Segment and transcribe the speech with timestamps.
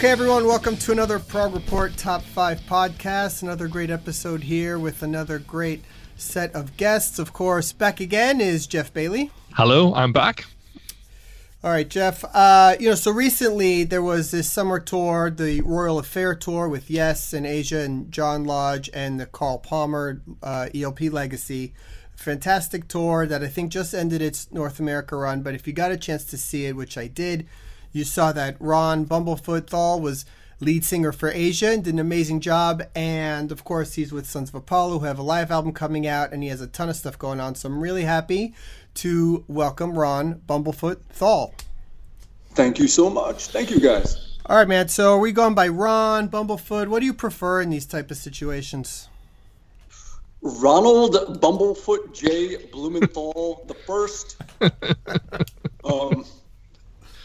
[0.00, 3.42] Okay, everyone, welcome to another Prog Report Top 5 podcast.
[3.42, 5.84] Another great episode here with another great
[6.20, 7.18] set of guests.
[7.18, 9.30] Of course, back again is Jeff Bailey.
[9.54, 10.44] Hello, I'm back.
[11.62, 12.24] All right, Jeff.
[12.32, 16.88] Uh, you know, so recently there was this summer tour, the Royal Affair tour with
[16.88, 21.74] Yes and Asia and John Lodge and the Carl Palmer uh, ELP Legacy.
[22.16, 25.42] Fantastic tour that I think just ended its North America run.
[25.42, 27.46] But if you got a chance to see it, which I did,
[27.92, 30.24] you saw that Ron Bumblefoot Thal was
[30.60, 32.82] lead singer for Asia and did an amazing job.
[32.94, 36.32] And of course, he's with Sons of Apollo, who have a live album coming out,
[36.32, 37.54] and he has a ton of stuff going on.
[37.54, 38.54] So I'm really happy
[38.94, 41.54] to welcome Ron Bumblefoot Thal.
[42.50, 43.46] Thank you so much.
[43.48, 44.38] Thank you, guys.
[44.46, 44.88] All right, man.
[44.88, 46.88] So are we going by Ron Bumblefoot?
[46.88, 49.08] What do you prefer in these type of situations?
[50.42, 52.66] Ronald Bumblefoot J.
[52.72, 54.36] Blumenthal the first.
[55.84, 56.24] um,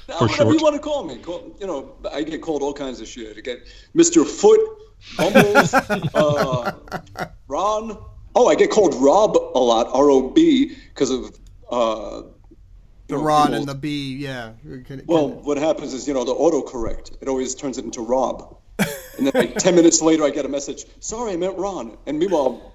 [0.08, 0.58] now, For whatever short.
[0.59, 1.17] you want to call me.
[1.17, 3.38] Call, you know, I get called all kinds of shit.
[3.38, 3.59] I get
[3.95, 4.25] Mr.
[4.25, 4.59] Foot,
[5.17, 5.73] Bumbles,
[6.14, 6.72] uh,
[7.47, 7.97] Ron.
[8.36, 11.38] Oh, I get called Rob a lot, R O B, because of.
[11.72, 12.23] Uh,
[13.08, 14.53] The you know, Ron and the B, yeah.
[14.86, 18.02] Can- Well, can- what happens is, you know, the autocorrect, it always turns it into
[18.02, 18.58] Rob.
[19.17, 21.97] And then like 10 minutes later, I get a message, sorry, I meant Ron.
[22.08, 22.73] And meanwhile,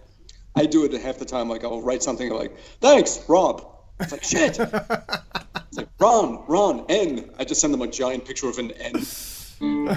[0.57, 1.49] I do it half the time.
[1.49, 3.67] Like, I'll write something like, thanks, Rob.
[4.01, 4.59] It's like, shit.
[4.59, 7.31] It's like, Ron, Ron, N.
[7.39, 9.97] I just send them a giant picture of an N.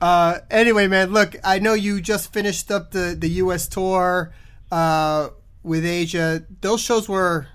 [0.00, 3.66] Uh, anyway, man, look, I know you just finished up the, the U.S.
[3.66, 4.34] tour
[4.70, 5.30] uh,
[5.62, 6.44] with Asia.
[6.60, 7.46] Those shows were,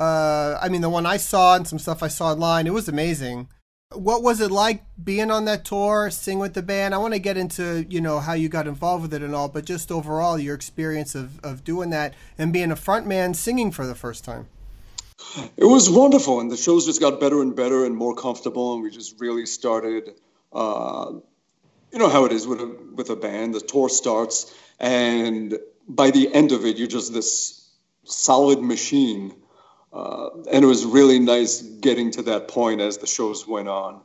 [0.00, 2.88] uh, I mean, the one I saw and some stuff I saw online, it was
[2.88, 3.48] amazing.
[3.92, 6.94] What was it like being on that tour, sing with the band?
[6.94, 9.48] I want to get into, you know, how you got involved with it and all,
[9.48, 13.70] but just overall, your experience of, of doing that and being a front man singing
[13.70, 14.48] for the first time.
[15.56, 18.82] It was wonderful, and the shows just got better and better and more comfortable, and
[18.82, 20.10] we just really started.
[20.52, 21.12] Uh,
[21.92, 23.54] you know how it is with a with a band.
[23.54, 25.56] The tour starts, and
[25.88, 27.68] by the end of it, you're just this
[28.04, 29.34] solid machine.
[29.94, 34.00] Uh, and it was really nice getting to that point as the shows went on.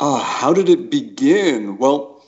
[0.00, 1.76] Uh, how did it begin?
[1.76, 2.24] Well,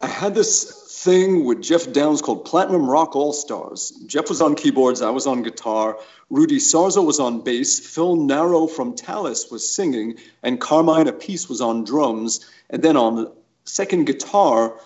[0.00, 3.92] I had this thing with Geoff Downes called Platinum Rock All Stars.
[4.06, 5.98] Jeff was on keyboards, I was on guitar,
[6.28, 11.60] Rudy Sarzo was on bass, Phil Naro from Talas was singing, and Carmine Appice was
[11.60, 12.50] on drums.
[12.68, 13.32] And then on
[13.64, 14.78] second guitar,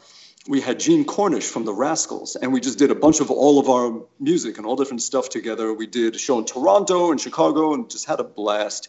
[0.49, 3.61] we had Gene Cornish from the Rascals, and we just did a bunch of all
[3.61, 5.73] of our music and all different stuff together.
[5.73, 8.89] We did a show in Toronto and Chicago and just had a blast.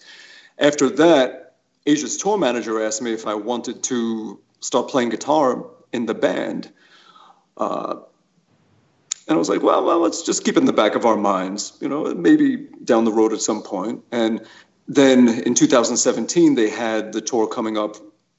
[0.58, 1.56] After that,
[1.86, 6.72] Asia's tour manager asked me if I wanted to start playing guitar in the band.
[7.56, 7.98] Uh,
[9.28, 11.16] and I was like, well, well, let's just keep it in the back of our
[11.16, 14.04] minds, you know, maybe down the road at some point.
[14.12, 14.46] And
[14.88, 17.96] then in 2017, they had the tour coming up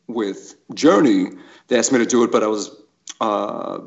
[0.06, 1.30] with Journey.
[1.68, 2.70] They asked me to do it, but I was,
[3.20, 3.80] uh,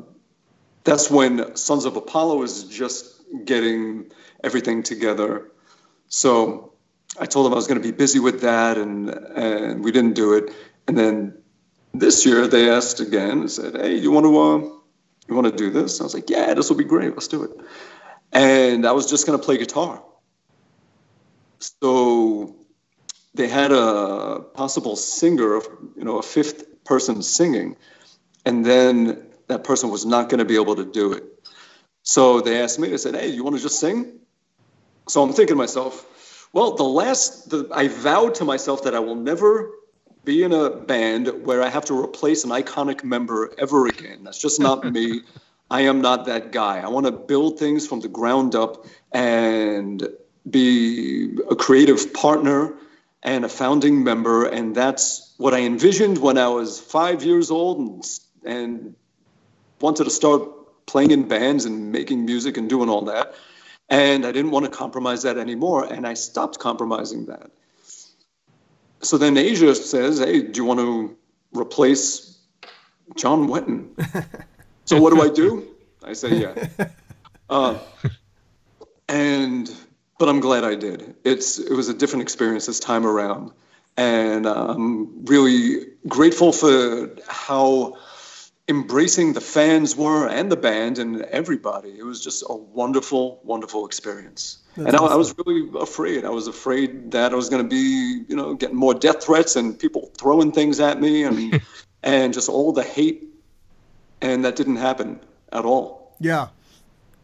[0.84, 4.10] that's when Sons of Apollo is just getting
[4.42, 5.50] everything together.
[6.08, 6.72] So
[7.18, 10.14] I told them I was going to be busy with that, and and we didn't
[10.14, 10.52] do it.
[10.86, 11.38] And then
[11.92, 14.58] this year they asked again and said, "Hey, you want to uh,
[15.28, 17.12] you want to do this?" I was like, "Yeah, this will be great.
[17.12, 17.50] Let's do it."
[18.32, 20.02] And I was just going to play guitar.
[21.58, 22.56] So
[23.34, 27.76] they had a possible singer, of you know, a fifth person singing,
[28.48, 31.24] and then that person was not going to be able to do it.
[32.02, 32.88] So they asked me.
[32.88, 34.20] They said, "Hey, you want to just sing?"
[35.08, 38.98] So I'm thinking to myself, well, the last, the, I vowed to myself that I
[39.00, 39.70] will never
[40.24, 44.24] be in a band where I have to replace an iconic member ever again.
[44.24, 45.22] That's just not me.
[45.70, 46.80] I am not that guy.
[46.80, 50.06] I want to build things from the ground up and
[50.48, 52.74] be a creative partner
[53.22, 54.46] and a founding member.
[54.46, 58.04] And that's what I envisioned when I was five years old and,
[58.44, 58.94] and
[59.80, 63.34] wanted to start playing in bands and making music and doing all that.
[63.88, 65.84] And I didn't want to compromise that anymore.
[65.84, 67.50] And I stopped compromising that.
[69.00, 71.16] So then Asia says, Hey, do you want to
[71.52, 72.38] replace
[73.16, 73.90] John Wetton?
[74.84, 75.68] so what do I do?
[76.02, 76.68] I say, Yeah.
[77.50, 77.78] Uh,
[79.08, 79.74] and,
[80.18, 81.14] but I'm glad I did.
[81.24, 83.52] It's, it was a different experience this time around.
[83.96, 87.96] And I'm really grateful for how
[88.68, 91.98] embracing the fans were and the band and everybody.
[91.98, 94.58] It was just a wonderful, wonderful experience.
[94.76, 96.24] and I, I, was really afraid.
[96.24, 99.56] I was afraid that I was going to be, you know, getting more death threats
[99.56, 101.60] and people throwing things at me and
[102.02, 103.24] and just all the hate.
[104.20, 105.20] And that didn't happen
[105.52, 106.16] at all.
[106.20, 106.48] Yeah.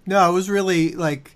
[0.07, 1.34] No, it was really like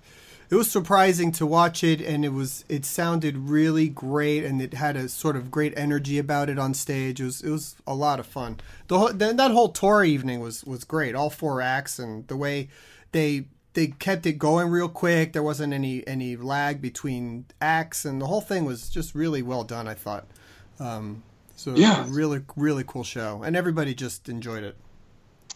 [0.49, 4.73] it was surprising to watch it and it was it sounded really great and it
[4.73, 7.21] had a sort of great energy about it on stage.
[7.21, 8.59] It was it was a lot of fun.
[8.87, 12.69] The whole that whole tour evening was was great all four acts and the way
[13.11, 15.33] they they kept it going real quick.
[15.33, 19.63] There wasn't any any lag between acts and the whole thing was just really well
[19.63, 20.25] done i thought.
[20.79, 21.23] Um,
[21.55, 22.05] so yeah.
[22.09, 24.75] really really cool show and everybody just enjoyed it.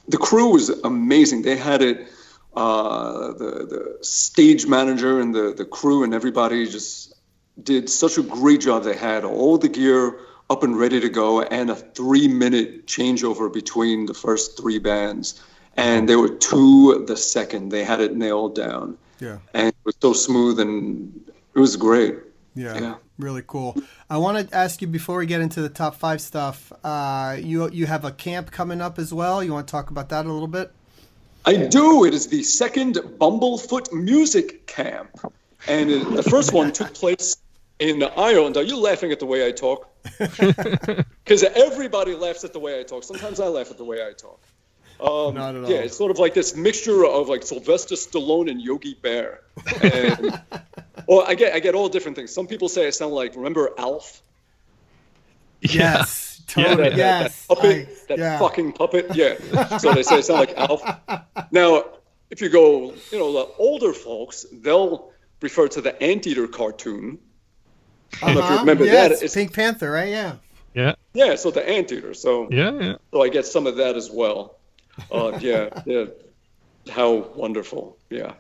[0.07, 1.41] The crew was amazing.
[1.41, 2.07] They had it
[2.55, 7.13] uh, the the stage manager and the the crew and everybody just
[7.61, 8.83] did such a great job.
[8.83, 10.19] They had all the gear
[10.49, 15.41] up and ready to go, and a three minute changeover between the first three bands,
[15.77, 17.69] and they were to the second.
[17.69, 18.97] They had it nailed down.
[19.19, 22.17] Yeah, and it was so smooth, and it was great.
[22.55, 22.95] Yeah, yeah.
[23.17, 23.75] really cool.
[24.09, 26.71] I want to ask you before we get into the top five stuff.
[26.83, 29.43] Uh, you you have a camp coming up as well.
[29.43, 30.71] You want to talk about that a little bit?
[31.45, 32.05] I do.
[32.05, 35.19] It is the second Bumblefoot Music Camp.
[35.67, 37.37] And it, the first one took place
[37.79, 38.57] in Ireland.
[38.57, 39.89] Are you laughing at the way I talk?
[41.23, 43.05] Because everybody laughs at the way I talk.
[43.05, 44.41] Sometimes I laugh at the way I talk.
[44.99, 45.69] Um, Not at all.
[45.69, 49.41] Yeah, it's sort of like this mixture of like Sylvester Stallone and Yogi Bear.
[49.81, 50.41] And,
[51.07, 52.33] well, I get I get all different things.
[52.33, 54.21] Some people say I sound like remember Alf.
[55.61, 56.32] Yes.
[56.47, 56.83] Totally.
[56.83, 57.45] Yeah, that, yes.
[57.47, 58.39] That, that puppet, I, that yeah.
[58.39, 59.15] fucking puppet.
[59.15, 59.37] Yeah.
[59.79, 60.81] So they say it sound like Alf.
[61.51, 61.85] Now,
[62.29, 65.11] if you go, you know, the older folks, they'll
[65.41, 67.19] refer to the Anteater cartoon.
[68.21, 68.59] I don't know if you uh-huh.
[68.59, 69.11] remember yeah, that.
[69.11, 70.09] It's, it's Pink Panther, right?
[70.09, 70.35] Yeah.
[70.73, 70.95] Yeah.
[71.13, 71.35] Yeah.
[71.35, 72.13] So the Anteater.
[72.13, 72.95] So yeah, yeah.
[73.11, 74.57] So I get some of that as well.
[75.11, 75.81] Uh, yeah.
[75.85, 76.05] Yeah.
[76.89, 77.97] How wonderful.
[78.09, 78.33] Yeah.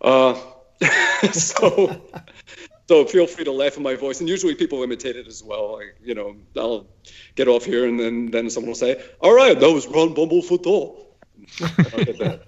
[0.00, 0.38] Uh,
[1.32, 2.00] so
[2.86, 4.20] so feel free to laugh at my voice.
[4.20, 5.74] And usually people imitate it as well.
[5.78, 6.86] Like, you know, I'll
[7.34, 10.98] get off here and then, then someone will say, all right, that was Ron Bumblefoot.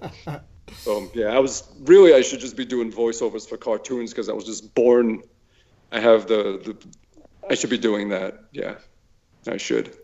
[0.76, 4.32] so yeah, I was really, I should just be doing voiceovers for cartoons because I
[4.32, 5.22] was just born.
[5.90, 6.76] I have the, the,
[7.48, 8.44] I should be doing that.
[8.52, 8.74] Yeah,
[9.46, 9.96] I should.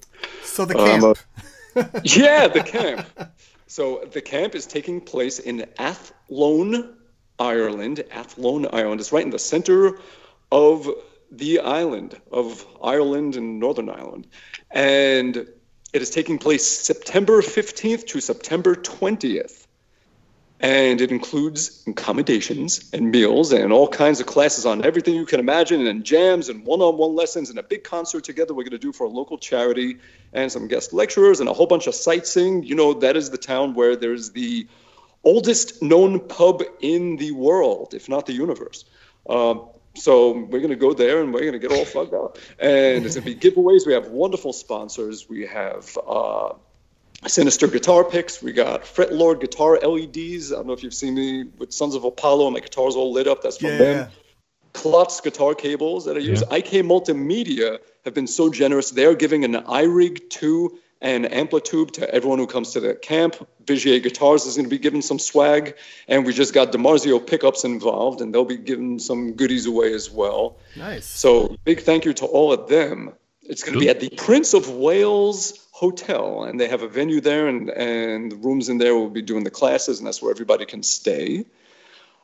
[0.44, 1.04] So the camp.
[1.04, 1.14] Um,
[1.76, 3.06] uh, yeah, the camp.
[3.66, 6.96] So the camp is taking place in Athlone,
[7.38, 8.04] Ireland.
[8.10, 9.00] Athlone, Ireland.
[9.00, 9.98] It's right in the center
[10.52, 10.86] of
[11.30, 14.26] the island of Ireland and Northern Ireland.
[14.70, 15.34] And
[15.94, 19.66] it is taking place September 15th to September 20th.
[20.60, 25.40] And it includes accommodations and meals and all kinds of classes on everything you can
[25.40, 28.70] imagine, and jams and one on one lessons and a big concert together we're going
[28.72, 29.96] to do for a local charity
[30.32, 32.62] and some guest lecturers and a whole bunch of sightseeing.
[32.62, 34.68] You know, that is the town where there's the
[35.24, 38.84] oldest known pub in the world, if not the universe.
[39.28, 42.38] Um, so we're going to go there and we're going to get all fucked up.
[42.58, 43.86] And it's going to be giveaways.
[43.86, 45.28] We have wonderful sponsors.
[45.28, 46.54] We have uh,
[47.26, 48.42] Sinister guitar picks.
[48.42, 50.52] We got Fret Lord guitar LEDs.
[50.52, 52.46] I don't know if you've seen me with Sons of Apollo.
[52.46, 53.42] And my guitar's all lit up.
[53.42, 53.78] That's from yeah.
[53.78, 54.10] them.
[54.72, 56.42] Klotz guitar cables that I use.
[56.50, 56.56] Yeah.
[56.56, 58.90] IK Multimedia have been so generous.
[58.90, 63.36] They're giving an iRig 2 and Amplitube to everyone who comes to the camp.
[63.64, 65.76] Vigier Guitars is going to be giving some swag,
[66.06, 70.10] and we just got DiMarzio pickups involved, and they'll be giving some goodies away as
[70.10, 70.56] well.
[70.76, 71.04] Nice.
[71.04, 73.12] So big thank you to all of them.
[73.42, 77.20] It's going to be at the Prince of Wales Hotel, and they have a venue
[77.20, 80.30] there, and and the rooms in there will be doing the classes, and that's where
[80.30, 81.44] everybody can stay.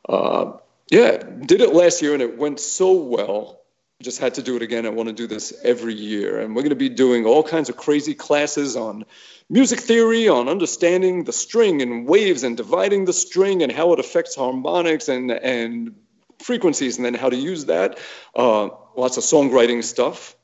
[0.08, 0.52] Uh,
[0.88, 3.60] yeah, did it last year, and it went so well
[4.00, 4.86] just had to do it again.
[4.86, 6.38] I want to do this every year.
[6.38, 9.04] And we're going to be doing all kinds of crazy classes on
[9.50, 13.98] music theory, on understanding the string and waves and dividing the string and how it
[13.98, 15.96] affects harmonics and, and
[16.38, 17.98] frequencies and then how to use that.
[18.36, 20.36] Uh, lots of songwriting stuff.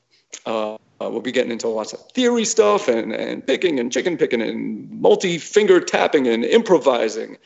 [0.44, 4.42] Uh, we'll be getting into lots of theory stuff and, and picking and chicken picking
[4.42, 7.37] and multi finger tapping and improvising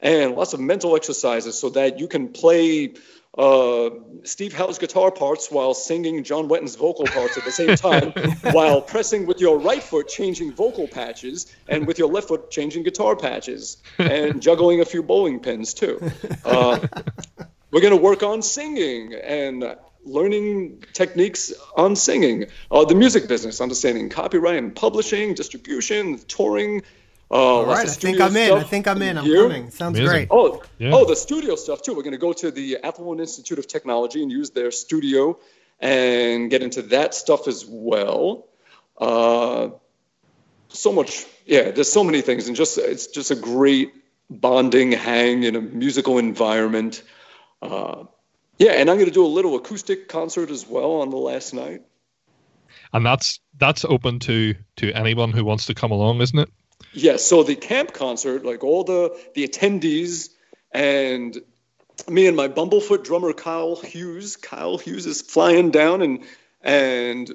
[0.00, 2.94] and lots of mental exercises so that you can play
[3.38, 3.90] uh,
[4.24, 8.12] Steve Howe's guitar parts while singing John Wetton's vocal parts at the same time,
[8.54, 12.82] while pressing with your right foot, changing vocal patches, and with your left foot, changing
[12.82, 16.00] guitar patches, and juggling a few bowling pins too.
[16.44, 16.80] Uh,
[17.70, 23.60] we're going to work on singing and learning techniques on singing, uh, the music business,
[23.60, 26.82] understanding copyright and publishing, distribution, touring,
[27.32, 28.52] Oh, All right, I think I'm in.
[28.52, 29.16] I think I'm in.
[29.16, 29.42] I'm here.
[29.42, 29.70] coming.
[29.70, 30.26] Sounds Amazing.
[30.26, 30.28] great.
[30.32, 30.90] Oh, yeah.
[30.92, 31.94] oh, the studio stuff too.
[31.94, 35.38] We're going to go to the Athlone Institute of Technology and use their studio
[35.78, 38.48] and get into that stuff as well.
[38.98, 39.70] Uh,
[40.68, 41.70] so much, yeah.
[41.70, 43.92] There's so many things, and just it's just a great
[44.28, 47.02] bonding hang in a musical environment.
[47.62, 48.04] Uh,
[48.58, 51.54] Yeah, and I'm going to do a little acoustic concert as well on the last
[51.54, 51.82] night.
[52.92, 56.50] And that's that's open to to anyone who wants to come along, isn't it?
[56.92, 57.04] Yes.
[57.04, 60.30] Yeah, so the camp concert, like all the the attendees
[60.72, 61.36] and
[62.08, 64.36] me and my Bumblefoot drummer Kyle Hughes.
[64.36, 66.24] Kyle Hughes is flying down and
[66.62, 67.30] and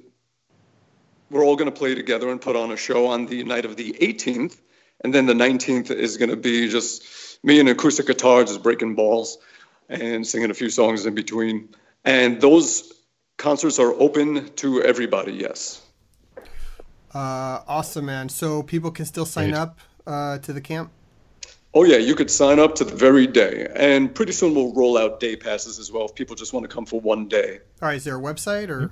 [1.30, 3.76] we're all going to play together and put on a show on the night of
[3.76, 4.58] the 18th.
[5.04, 7.04] And then the 19th is going to be just
[7.44, 9.38] me and acoustic guitar just breaking balls
[9.90, 11.70] and singing a few songs in between.
[12.04, 12.94] And those
[13.38, 15.82] concerts are open to everybody, yes.
[17.16, 18.30] Uh, awesome, man.
[18.30, 19.60] So people can still sign Great.
[19.60, 20.92] up uh, to the camp?
[21.74, 23.68] Oh, yeah, you could sign up to the very day.
[23.76, 26.74] And pretty soon we'll roll out day passes as well if people just want to
[26.74, 27.60] come for one day.
[27.82, 28.92] All right, is there a website or?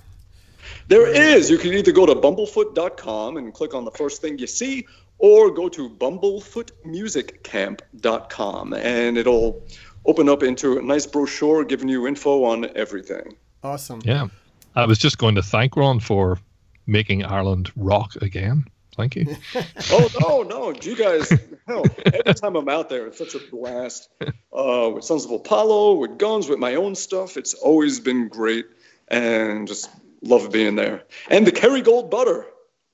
[0.87, 1.49] There is.
[1.49, 4.85] You can either go to bumblefoot.com and click on the first thing you see,
[5.17, 9.63] or go to bumblefootmusiccamp.com and it'll
[10.05, 13.37] open up into a nice brochure giving you info on everything.
[13.63, 14.01] Awesome.
[14.03, 14.27] Yeah.
[14.75, 16.39] I was just going to thank Ron for
[16.85, 18.65] making Ireland rock again.
[18.95, 19.35] Thank you.
[19.91, 21.29] oh no, no, you guys!
[21.67, 24.07] Hell, every time I'm out there, it's such a blast.
[24.51, 28.65] Uh, with Sons of Apollo, with guns, with my own stuff, it's always been great,
[29.07, 29.89] and just
[30.21, 31.03] love being there.
[31.29, 32.45] And the Kerrygold butter,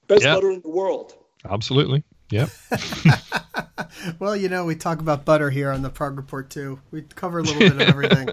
[0.08, 0.36] best yep.
[0.36, 1.14] butter in the world.
[1.44, 2.04] Absolutely.
[2.32, 2.50] Yep.
[4.20, 6.80] well, you know, we talk about butter here on the Prog Report too.
[6.92, 8.30] We cover a little bit of everything.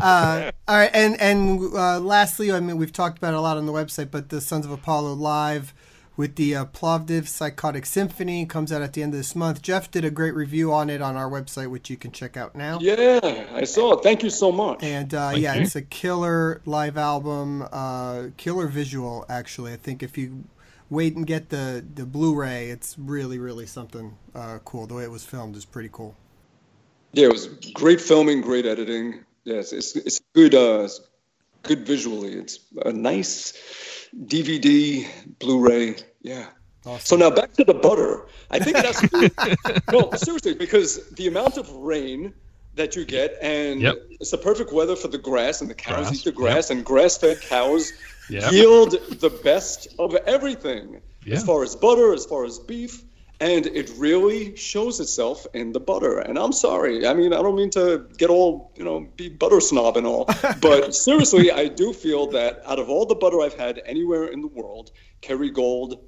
[0.00, 3.56] Uh, all right, and and uh, lastly, I mean, we've talked about it a lot
[3.56, 5.74] on the website, but the Sons of Apollo live
[6.16, 9.62] with the uh, Plovdiv Psychotic Symphony comes out at the end of this month.
[9.62, 12.54] Jeff did a great review on it on our website, which you can check out
[12.54, 12.78] now.
[12.80, 14.02] Yeah, I saw it.
[14.02, 14.82] Thank you so much.
[14.82, 15.62] And uh, yeah, you.
[15.62, 19.24] it's a killer live album, uh, killer visual.
[19.28, 20.44] Actually, I think if you
[20.90, 22.68] wait and get the the Blu-ray.
[22.68, 24.86] It's really really something uh, cool.
[24.86, 26.16] The way it was filmed is pretty cool.
[27.12, 29.24] Yeah, it was great filming, great editing.
[29.44, 30.54] Yes, it's it's good.
[30.54, 30.88] Uh,
[31.62, 32.34] good visually.
[32.34, 33.52] It's a nice
[34.14, 35.06] DVD,
[35.38, 35.96] Blu-ray.
[36.22, 36.46] Yeah.
[36.86, 37.00] Awesome.
[37.00, 38.26] So now back to the butter.
[38.50, 42.32] I think it has to be no seriously because the amount of rain
[42.74, 43.96] that you get and yep.
[44.18, 46.14] it's the perfect weather for the grass and the cows grass.
[46.14, 46.78] eat the grass yep.
[46.78, 47.92] and grass-fed cows
[48.30, 48.50] yep.
[48.52, 51.34] yield the best of everything yeah.
[51.34, 53.02] as far as butter, as far as beef,
[53.40, 56.18] and it really shows itself in the butter.
[56.18, 59.60] And I'm sorry, I mean, I don't mean to get all, you know, be butter
[59.60, 60.28] snob and all,
[60.60, 64.42] but seriously, I do feel that out of all the butter I've had anywhere in
[64.42, 64.90] the world,
[65.22, 66.00] Kerrygold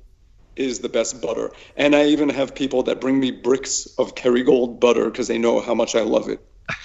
[0.56, 1.50] is the best butter.
[1.76, 5.60] And I even have people that bring me bricks of Kerrygold butter because they know
[5.60, 6.40] how much I love it.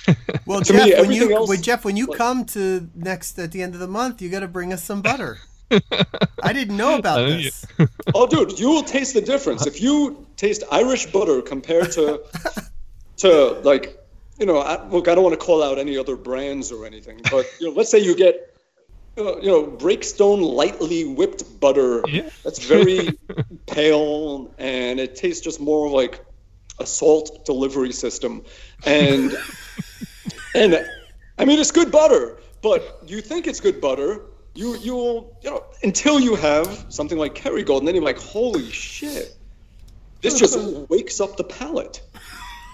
[0.45, 3.61] well, Jeff, me, when you, else, Jeff, when you like, come to next at the
[3.61, 5.39] end of the month, you got to bring us some butter.
[5.71, 7.65] I didn't know about this.
[8.15, 12.21] oh, dude, you will taste the difference if you taste Irish butter compared to
[13.17, 13.97] to like
[14.39, 14.59] you know.
[14.59, 17.67] I, look, I don't want to call out any other brands or anything, but you
[17.67, 18.55] know, let's say you get
[19.17, 22.01] uh, you know Breakstone lightly whipped butter.
[22.07, 22.29] Yeah.
[22.43, 23.09] That's very
[23.65, 26.23] pale and it tastes just more like
[26.79, 28.43] a salt delivery system,
[28.85, 29.35] and
[30.55, 30.85] and
[31.37, 34.21] I mean it's good butter, but you think it's good butter,
[34.57, 38.69] you you'll you know until you have something like Kerrygold, and then you're like, holy
[38.71, 39.35] shit,
[40.21, 40.57] this just
[40.89, 42.01] wakes up the palate.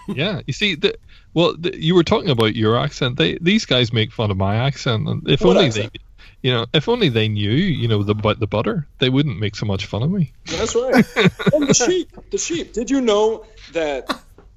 [0.08, 0.96] Yeah, you see, the,
[1.34, 3.18] well, the, you were talking about your accent.
[3.18, 5.94] They these guys make fun of my accent, and if what only accent?
[5.94, 6.00] they
[6.42, 9.56] you know, if only they knew, you know, the but the butter, they wouldn't make
[9.56, 10.34] so much fun of me.
[10.46, 10.94] That's right.
[11.54, 12.74] and the sheep, the sheep.
[12.74, 14.10] Did you know that?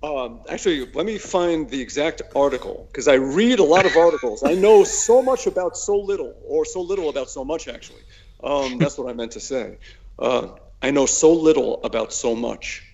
[0.06, 4.44] Um, actually, let me find the exact article because I read a lot of articles.
[4.44, 7.66] I know so much about so little, or so little about so much.
[7.66, 8.02] Actually,
[8.44, 9.78] um, that's what I meant to say.
[10.16, 10.48] Uh,
[10.80, 12.84] I know so little about so much.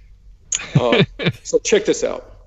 [0.74, 1.04] Uh,
[1.42, 2.46] so check this out.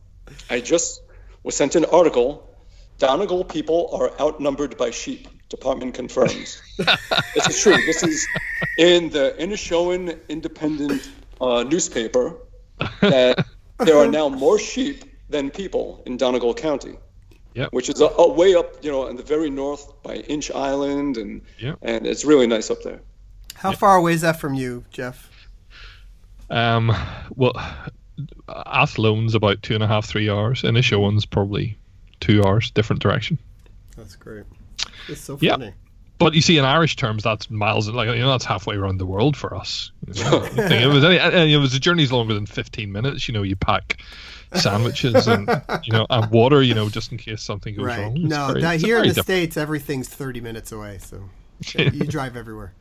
[0.50, 1.04] I just
[1.44, 2.50] was sent an article.
[2.98, 5.28] Donegal people are outnumbered by sheep.
[5.50, 6.60] Department confirms.
[7.36, 7.78] this is true.
[7.86, 8.28] This is
[8.80, 11.08] in the Inishowen Independent
[11.40, 12.38] uh, newspaper
[13.02, 13.46] that
[13.80, 16.98] there are now more sheep than people in Donegal County.
[17.54, 17.72] Yep.
[17.72, 21.16] Which is a, a, way up, you know, in the very north by Inch Island,
[21.16, 21.78] and yep.
[21.82, 23.00] and it's really nice up there.
[23.54, 23.80] How yep.
[23.80, 25.30] far away is that from you, Jeff?
[26.50, 26.94] Um,
[27.34, 27.54] well,
[28.50, 30.64] Athlone about two and a half, three hours.
[30.64, 31.78] Inishowen's probably
[32.20, 33.40] two hours, different direction.
[33.96, 34.44] That's great.
[35.08, 35.74] It's so funny.
[36.16, 36.26] Yeah.
[36.26, 37.90] But you see, in Irish terms, that's miles.
[37.90, 39.92] Like you know, that's halfway around the world for us.
[40.14, 43.28] You know, it was any, and it was the journey's longer than fifteen minutes.
[43.28, 43.98] You know, you pack
[44.54, 45.50] sandwiches and
[45.84, 46.62] you know and water.
[46.62, 48.00] You know, just in case something goes right.
[48.00, 48.18] wrong.
[48.18, 49.26] It's no, very, that, here in the different.
[49.26, 51.22] states, everything's thirty minutes away, so
[51.76, 52.74] you drive everywhere.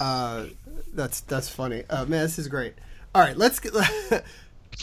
[0.00, 0.46] Uh,
[0.92, 1.84] that's that's funny.
[1.88, 2.74] Uh, man, this is great.
[3.14, 3.72] All right, let's get.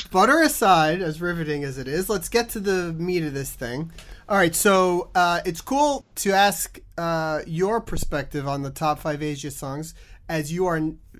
[0.03, 3.91] butter aside, as riveting as it is, let's get to the meat of this thing.
[4.27, 9.21] All right, so uh, it's cool to ask uh, your perspective on the top five
[9.21, 9.93] Asia songs
[10.27, 10.77] as you are,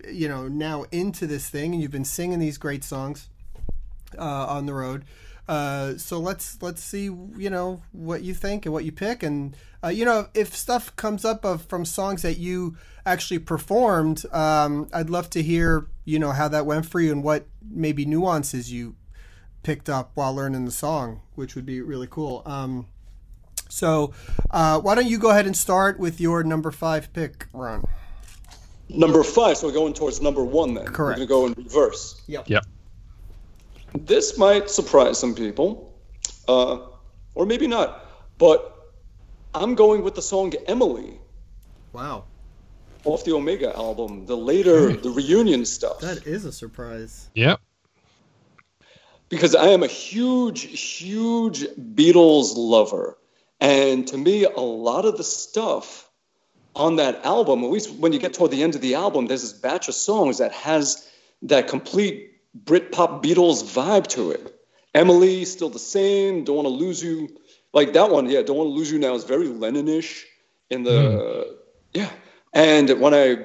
[0.09, 3.29] you know, now into this thing and you've been singing these great songs
[4.17, 5.05] uh, on the road.
[5.47, 9.21] Uh, so let's let's see you know what you think and what you pick.
[9.23, 14.25] And uh, you know if stuff comes up of from songs that you actually performed
[14.31, 18.05] um, I'd love to hear you know how that went for you and what maybe
[18.05, 18.95] nuances you
[19.61, 22.41] picked up while learning the song which would be really cool.
[22.45, 22.87] Um,
[23.69, 24.13] so
[24.49, 27.85] uh, why don't you go ahead and start with your number five pick Ron?
[28.89, 30.85] Number five so we're going towards number one then.
[30.85, 31.19] Correct.
[31.19, 32.23] we're going to go in reverse.
[32.27, 32.49] Yep.
[32.49, 32.65] Yep.
[33.97, 35.93] This might surprise some people,
[36.47, 36.79] uh,
[37.33, 38.05] or maybe not,
[38.37, 38.91] but
[39.53, 41.19] I'm going with the song Emily
[41.93, 42.25] wow
[43.05, 45.99] off the Omega album, the later, the reunion stuff.
[46.01, 47.59] that is a surprise Yep.
[49.29, 53.17] because I am a huge, huge Beatles lover.
[53.61, 56.09] And to me, a lot of the stuff
[56.75, 59.43] on that album, at least when you get toward the end of the album, there's
[59.43, 61.07] this batch of songs that has
[61.43, 62.31] that complete
[62.63, 64.55] Britpop Beatles vibe to it.
[64.93, 66.43] Emily, still the same.
[66.45, 67.37] Don't want to lose you.
[67.73, 68.41] Like that one, yeah.
[68.41, 70.25] Don't want to lose you now is very Lennon-ish
[70.69, 71.53] in the hmm.
[71.93, 72.09] yeah.
[72.53, 73.37] And when I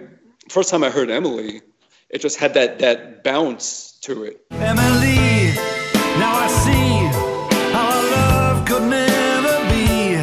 [0.48, 1.62] first time I heard Emily,
[2.08, 4.40] it just had that that bounce to it.
[4.52, 5.52] Emily,
[6.22, 6.94] now I see
[7.74, 10.14] how our love could never be.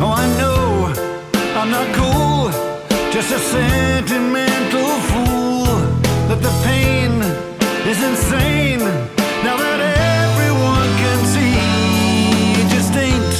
[0.00, 0.94] Oh, I know
[1.58, 2.50] I'm not cool,
[3.10, 5.66] just a sentimental fool.
[6.28, 7.01] That the pain
[7.92, 8.78] is insane.
[9.44, 9.80] Now that
[10.24, 11.54] everyone can see,
[12.60, 13.36] it just ain't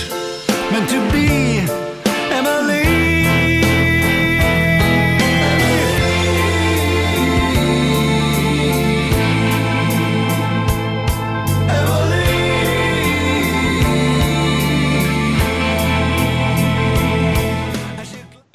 [0.72, 1.64] meant to be.
[2.38, 2.82] Emily.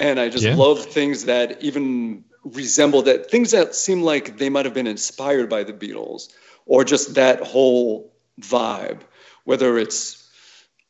[0.00, 0.54] and I just Yeah.
[0.54, 2.24] love things that even
[2.54, 6.28] resemble that things that seem like they might have been inspired by the Beatles
[6.66, 9.00] or just that whole vibe.
[9.44, 10.28] Whether it's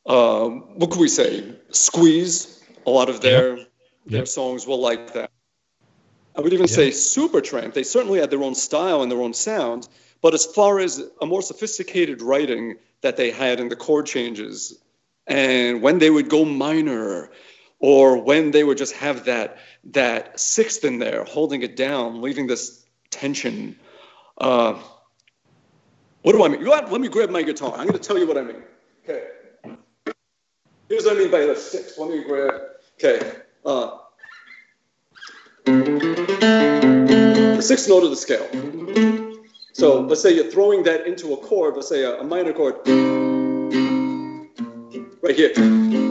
[0.06, 3.56] um, what could we say, Squeeze, a lot of their
[4.06, 4.28] their Yep.
[4.28, 5.30] songs were like that.
[6.34, 7.74] I would even say Supertramp.
[7.74, 9.88] They certainly had their own style and their own sound,
[10.22, 14.78] but as far as a more sophisticated writing that they had in the chord changes,
[15.26, 17.30] and when they would go minor,
[17.80, 22.46] or when they would just have that that sixth in there holding it down, leaving
[22.46, 23.78] this tension.
[24.36, 24.74] Uh,
[26.22, 26.60] what do I mean?
[26.60, 26.70] You?
[26.70, 27.72] Let me grab my guitar.
[27.72, 28.62] I'm going to tell you what I mean.
[29.04, 29.24] Okay.
[30.88, 31.98] Here's what I mean by the sixth.
[31.98, 32.60] Let me grab.
[33.02, 33.20] Okay.
[33.64, 33.98] Uh,
[35.64, 38.48] the sixth note of the scale.
[39.72, 41.76] So let's say you're throwing that into a chord.
[41.76, 42.76] Let's say a, a minor chord.
[45.22, 46.07] Right here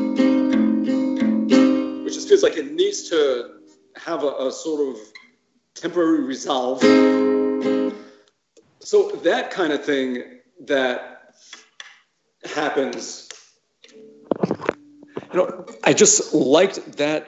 [2.37, 3.49] feels like it needs to
[3.95, 5.01] have a, a sort of
[5.73, 6.81] temporary resolve.
[8.79, 11.33] So that kind of thing that
[12.43, 13.27] happens,
[14.43, 17.27] you know, I just liked that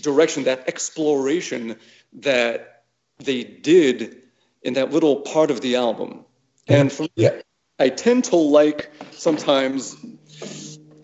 [0.00, 1.76] direction, that exploration
[2.20, 2.84] that
[3.18, 4.22] they did
[4.62, 6.24] in that little part of the album.
[6.66, 7.28] And for me,
[7.78, 9.94] I tend to like sometimes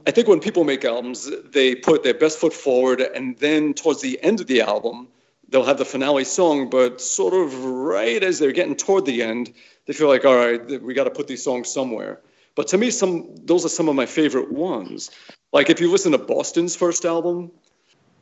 [0.06, 4.02] I think when people make albums, they put their best foot forward, and then towards
[4.02, 5.08] the end of the album,
[5.48, 6.68] they'll have the finale song.
[6.68, 9.52] But sort of right as they're getting toward the end,
[9.86, 12.20] they feel like, all right, we got to put these songs somewhere.
[12.54, 15.10] But to me, some those are some of my favorite ones.
[15.52, 17.50] Like if you listen to Boston's first album,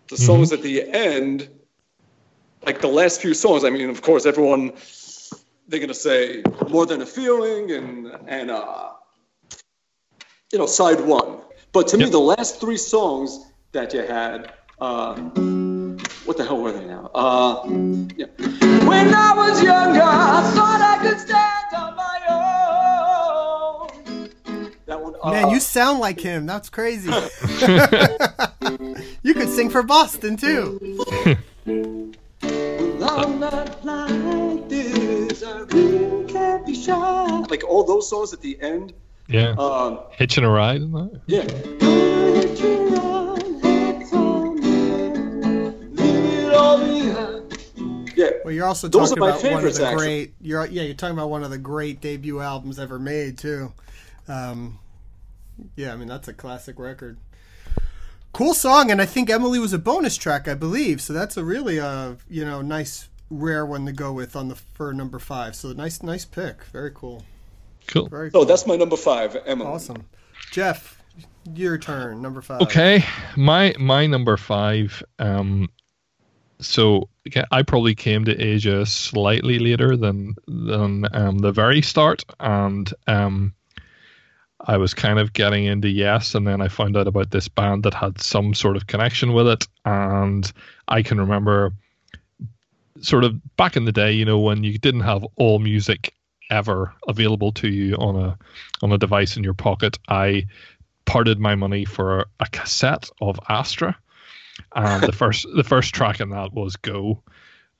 [0.08, 1.48] the songs at the end,
[2.64, 3.64] like the last few songs.
[3.64, 4.72] I mean, of course, everyone
[5.68, 8.92] they're gonna say more than a feeling and and uh,
[10.52, 11.40] you know side one.
[11.72, 15.14] But to me, the last three songs that you had, uh,
[16.26, 17.10] what the hell were they now?
[17.14, 17.62] Uh,
[18.14, 18.26] yeah.
[18.86, 22.20] When I was younger, I thought I could stand on my
[23.88, 23.96] own.
[24.84, 25.14] That one.
[25.22, 26.44] Uh, Man, you sound like him.
[26.44, 27.10] That's crazy.
[29.22, 30.78] you could sing for Boston too.
[31.64, 32.12] I'm
[33.40, 35.42] not like this.
[35.42, 37.38] I really can't be shy.
[37.48, 38.92] Like all those songs at the end.
[39.28, 39.54] Yeah.
[39.58, 41.20] Um, Hitching a ride, isn't that?
[41.26, 42.52] yeah.
[48.14, 48.30] Yeah.
[48.44, 49.96] Well, you're also Those talking about one of the actually.
[49.96, 50.34] great.
[50.40, 53.72] You're yeah, you're talking about one of the great debut albums ever made too.
[54.28, 54.78] Um,
[55.76, 57.18] yeah, I mean that's a classic record.
[58.32, 61.00] Cool song, and I think Emily was a bonus track, I believe.
[61.00, 64.54] So that's a really uh you know nice rare one to go with on the
[64.56, 65.56] for number five.
[65.56, 67.24] So nice nice pick, very cool.
[67.92, 68.08] Cool.
[68.08, 69.64] Very So that's my number five, Emma.
[69.64, 70.06] awesome.
[70.50, 71.02] Jeff,
[71.54, 72.22] your turn.
[72.22, 72.62] Number five.
[72.62, 73.04] Okay,
[73.36, 75.02] my my number five.
[75.18, 75.68] Um,
[76.58, 77.10] so
[77.50, 83.52] I probably came to Asia slightly later than than um, the very start, and um,
[84.60, 87.82] I was kind of getting into Yes, and then I found out about this band
[87.82, 90.50] that had some sort of connection with it, and
[90.88, 91.74] I can remember
[93.02, 96.14] sort of back in the day, you know, when you didn't have all music
[96.52, 98.38] ever available to you on a
[98.82, 100.46] on a device in your pocket, I
[101.04, 103.96] parted my money for a cassette of Astra,
[104.74, 107.22] and the first the first track in that was Go,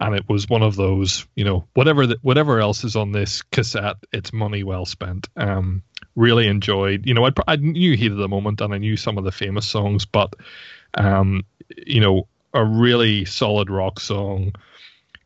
[0.00, 3.42] and it was one of those you know whatever the, whatever else is on this
[3.42, 5.28] cassette, it's money well spent.
[5.36, 5.82] Um,
[6.14, 9.18] really enjoyed you know I I knew Heat of the Moment and I knew some
[9.18, 10.34] of the famous songs, but
[10.94, 11.44] um,
[11.86, 14.54] you know a really solid rock song,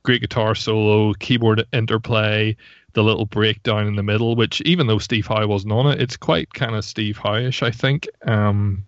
[0.03, 2.57] great guitar solo, keyboard interplay.
[2.97, 6.17] The little breakdown in the middle, which even though Steve Howe wasn't on it, it's
[6.17, 8.09] quite kind of Steve Howe-ish, I think.
[8.27, 8.87] Um,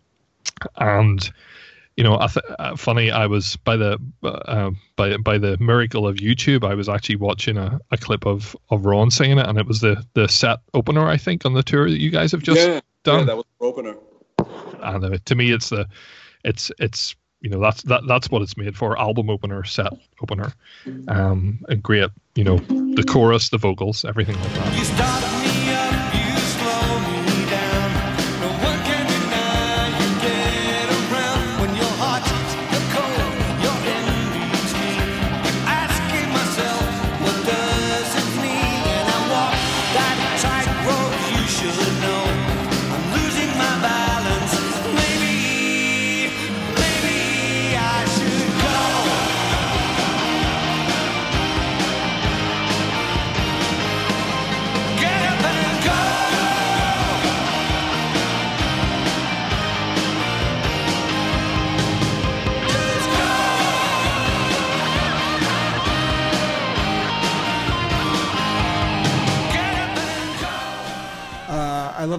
[0.77, 1.31] and
[1.99, 3.11] you know, I th- uh, funny.
[3.11, 6.65] I was by the uh, by by the miracle of YouTube.
[6.65, 9.81] I was actually watching a, a clip of of Ron singing it, and it was
[9.81, 12.81] the the set opener, I think, on the tour that you guys have just yeah,
[13.05, 13.19] done.
[13.19, 13.97] yeah, that was the opener.
[14.81, 15.87] and uh, to me, it's the
[16.45, 20.53] it's it's you know that's that that's what it's made for album opener set opener.
[21.09, 25.48] Um and great you know the chorus the vocals everything like that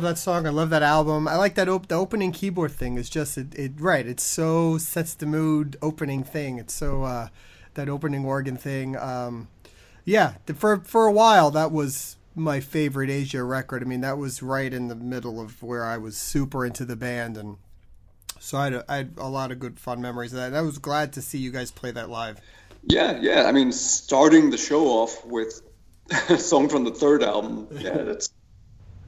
[0.10, 0.48] that song.
[0.48, 1.28] I love that album.
[1.28, 2.98] I like that op- the opening keyboard thing.
[2.98, 4.06] Is just it, it right.
[4.06, 5.78] It's so sets the mood.
[5.82, 6.58] Opening thing.
[6.58, 7.28] It's so uh,
[7.76, 8.98] that opening organ thing.
[8.98, 9.48] Um,
[10.06, 13.84] yeah, for for a while that was my favorite Asia record.
[13.84, 16.96] I mean, that was right in the middle of where I was super into the
[16.96, 17.58] band, and
[18.40, 20.48] so I had a, I had a lot of good fun memories of that.
[20.48, 22.42] And I was glad to see you guys play that live.
[22.84, 23.44] Yeah, yeah.
[23.44, 25.62] I mean, starting the show off with
[26.30, 27.68] a song from the third album.
[27.72, 28.34] Yeah, that's.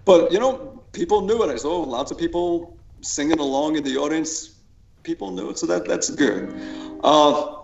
[0.05, 1.49] But you know, people knew it.
[1.51, 4.55] I saw lots of people singing along in the audience.
[5.03, 6.53] People knew it, so that that's good.
[7.03, 7.57] Uh,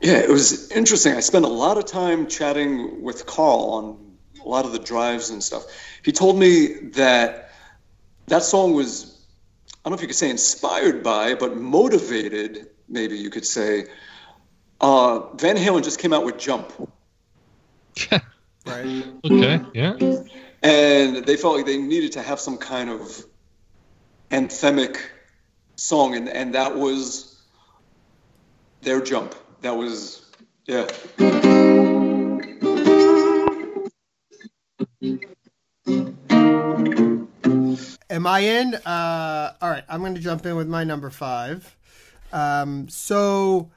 [0.00, 1.14] yeah, it was interesting.
[1.14, 5.30] I spent a lot of time chatting with Carl on a lot of the drives
[5.30, 5.64] and stuff.
[6.04, 7.50] He told me that
[8.26, 9.18] that song was,
[9.84, 13.86] I don't know if you could say inspired by, but motivated, maybe you could say.
[14.80, 16.70] Uh, Van Halen just came out with Jump,
[18.66, 19.04] Right.
[19.24, 19.94] okay yeah
[20.62, 23.24] and they felt like they needed to have some kind of
[24.30, 24.98] anthemic
[25.76, 27.40] song, and, and that was
[28.82, 29.34] their Jump.
[29.62, 30.24] That was,
[30.66, 30.86] yeah.
[38.08, 38.74] Am I in?
[38.74, 41.76] Uh, all right, I'm going to jump in with my number five.
[42.32, 43.70] Um, so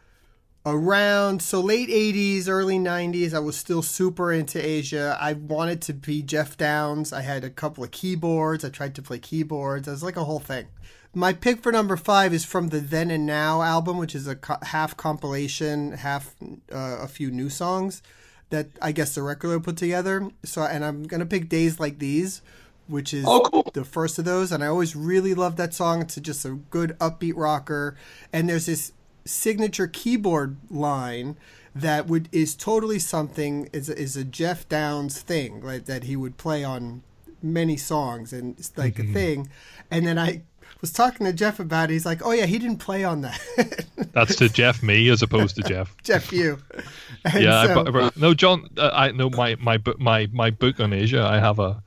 [0.65, 5.17] around so late 80s, early 90s, I was still super into Asia.
[5.19, 7.13] I wanted to be Geoff Downes.
[7.13, 8.63] I had a couple of keyboards.
[8.65, 9.87] I tried to play keyboards.
[9.87, 10.67] I was like a whole thing.
[11.13, 14.35] My pick for number five is from the Then and Now album, which is a
[14.35, 16.35] co- half compilation, half
[16.71, 18.03] uh, a few new songs
[18.51, 20.29] that I guess the record label put together.
[20.43, 22.41] So, and I'm gonna pick Days Like These,
[22.87, 23.71] which is Oh, cool.
[23.73, 26.01] the first of those, and I always really loved that song.
[26.01, 27.95] It's just a good upbeat rocker,
[28.31, 28.91] and there's this
[29.29, 31.37] signature keyboard line
[31.75, 36.37] that would is totally something is is a Geoff Downes thing like that he would
[36.37, 37.03] play on
[37.41, 39.49] many songs and it's like a thing,
[39.89, 40.41] and then I
[40.81, 41.93] was talking to Jeff about it.
[41.93, 43.39] He's like, "Oh yeah, he didn't play on that."
[44.13, 46.57] that's to jeff me as opposed to jeff Jeff, you.
[47.25, 50.49] And yeah so- I, bu- no john uh, i know my my book my my
[50.49, 51.81] book on asia i have a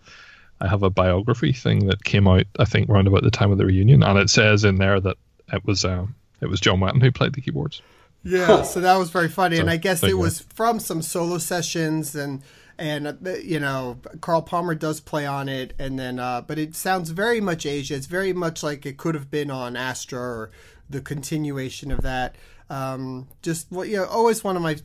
[0.61, 3.59] i have a biography thing that came out i think around about the time of
[3.59, 5.17] the reunion and it says in there that
[5.53, 7.81] it was um it was john Wetton who played the keyboards
[8.25, 10.23] Yeah, so that was very funny, and I guess there it you go.
[10.23, 12.43] was from some solo sessions, and
[12.79, 16.77] and uh, you know Carl Palmer does play on it, and then uh, but it
[16.77, 17.95] sounds very much Asia.
[17.95, 20.51] It's very much like it could have been on Astra or
[20.89, 22.37] the continuation of that.
[22.71, 24.77] Um, just what you know, always one of my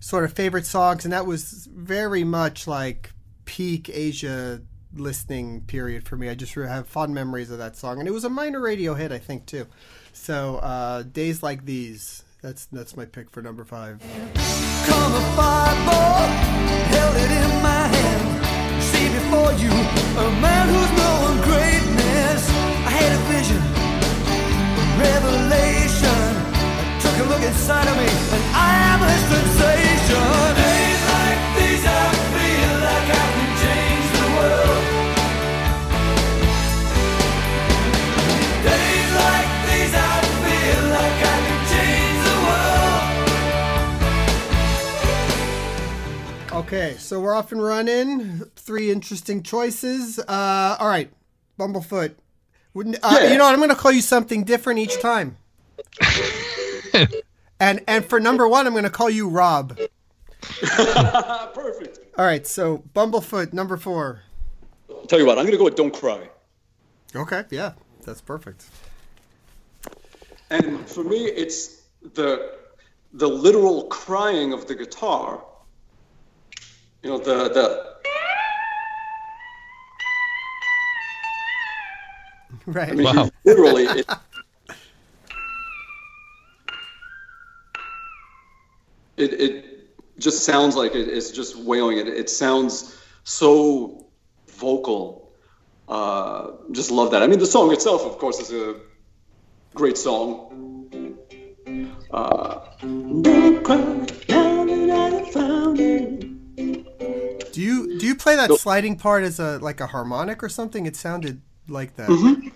[0.00, 3.12] sort of favorite songs, and that was very much like
[3.46, 4.60] peak Asia
[4.94, 6.28] listening period for me.
[6.28, 9.12] I just have fond memories of that song, and it was a minor radio hit,
[9.12, 9.66] I think, too.
[10.12, 12.24] So, uh, days like these.
[12.42, 14.00] That's that's my pick for number five.
[14.00, 16.26] Come a fireball,
[16.90, 18.82] held it in my hand.
[18.82, 22.48] See before you a man who's known greatness.
[22.82, 23.62] I had a vision,
[24.78, 26.22] a revelation.
[26.90, 30.61] I took a look inside of me, and I am a sensation.
[46.62, 48.40] Okay, so we're off and running.
[48.56, 50.18] Three interesting choices.
[50.18, 51.10] Uh, all right,
[51.58, 52.14] Bumblefoot.
[52.74, 53.32] Wouldn't- Uh, Yeah.
[53.32, 53.52] You know what?
[53.52, 55.36] I'm going to call you something different each time.
[57.60, 59.76] and and for number one, I'm going to call you Rob.
[60.60, 61.98] Perfect.
[62.18, 64.22] All right, so Bumblefoot, number four.
[65.08, 66.28] Tell you what, I'm gonna go with "Don't Cry."
[67.14, 67.72] Okay, yeah,
[68.04, 68.64] that's perfect.
[70.50, 71.82] And for me, it's
[72.14, 72.52] the
[73.12, 75.42] the literal crying of the guitar.
[77.02, 77.92] You know, the the
[82.66, 82.90] Right.
[82.90, 83.30] I mean, Wow.
[83.44, 83.86] literally.
[83.86, 84.06] It,
[89.16, 89.64] it it
[90.18, 91.98] just sounds like it, it's just wailing.
[91.98, 94.06] It it sounds so
[94.48, 95.32] vocal.
[95.88, 97.22] Uh, just love that.
[97.22, 98.76] I mean, the song itself, of course, is a
[99.74, 101.18] great song.
[102.10, 102.60] Uh,
[108.22, 110.86] play that sliding part as a like a harmonic or something?
[110.86, 112.08] It sounded like that.
[112.08, 112.48] Mm-hmm.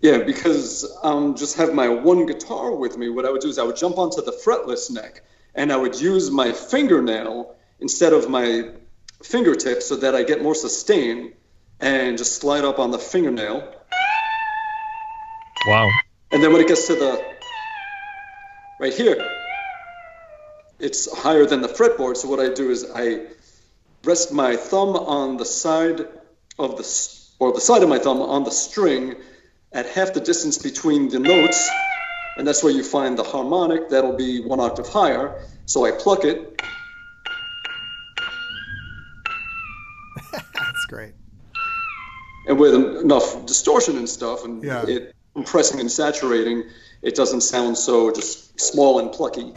[0.00, 3.08] Yeah, because um, just have my one guitar with me.
[3.08, 5.22] What I would do is I would jump onto the fretless neck,
[5.54, 8.70] and I would use my fingernail instead of my
[9.22, 11.32] fingertip, so that I get more sustain,
[11.80, 13.72] and just slide up on the fingernail.
[15.66, 15.90] Wow.
[16.30, 17.24] And then when it gets to the
[18.78, 19.26] right here,
[20.78, 22.16] it's higher than the fretboard.
[22.16, 23.26] So what I do is I
[24.06, 26.00] rest my thumb on the side
[26.58, 26.84] of the
[27.38, 29.14] or the side of my thumb on the string
[29.72, 31.68] at half the distance between the notes,
[32.38, 33.90] and that's where you find the harmonic.
[33.90, 35.42] That'll be one octave higher.
[35.66, 36.62] So I pluck it,
[40.32, 41.12] That's great.
[42.48, 44.86] and with enough distortion and stuff, and Yeah.
[44.86, 46.64] it compressing and saturating,
[47.02, 49.52] it doesn't sound so just small and plucky.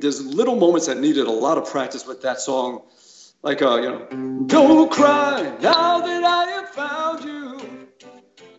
[0.00, 2.82] There's little moments that needed a lot of practice with that song.
[3.42, 7.88] Like, uh, you know, don't cry now that I have found you.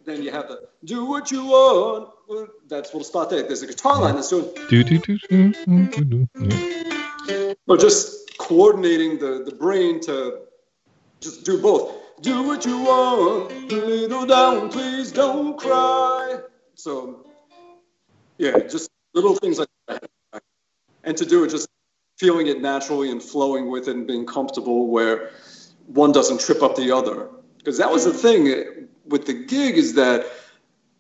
[0.06, 2.14] Then you have the do what you want.
[2.70, 3.44] That's little spot there.
[3.44, 6.28] There's a guitar line that's doing, Do, do, do, do, do, do.
[7.28, 7.54] Yeah.
[7.68, 10.42] or just coordinating the, the brain to
[11.20, 11.94] just do both.
[12.22, 16.40] Do what you want, little down, please don't cry.
[16.74, 17.28] So,
[18.38, 20.10] yeah, just little things like that.
[21.08, 21.70] And to do it just
[22.18, 25.32] feeling it naturally and flowing with it and being comfortable where
[25.86, 27.30] one doesn't trip up the other.
[27.58, 30.26] Because that was the thing with the gig is that,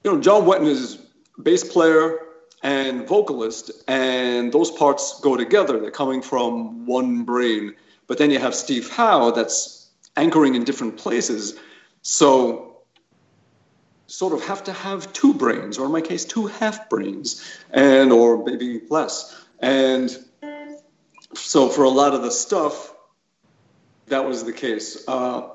[0.05, 0.97] you know, John Wetton is
[1.43, 2.19] bass player
[2.63, 5.77] and vocalist, and those parts go together.
[5.77, 7.75] They're coming from one brain.
[8.07, 11.59] But then you have Steve Howe that's anchoring in different places.
[12.01, 12.77] So
[14.07, 18.13] sort of have to have two brains, or in my case, two half brains, and
[18.13, 19.43] or maybe less.
[19.59, 20.15] And
[21.33, 22.93] so for a lot of the stuff,
[24.07, 25.03] that was the case.
[25.07, 25.49] Uh,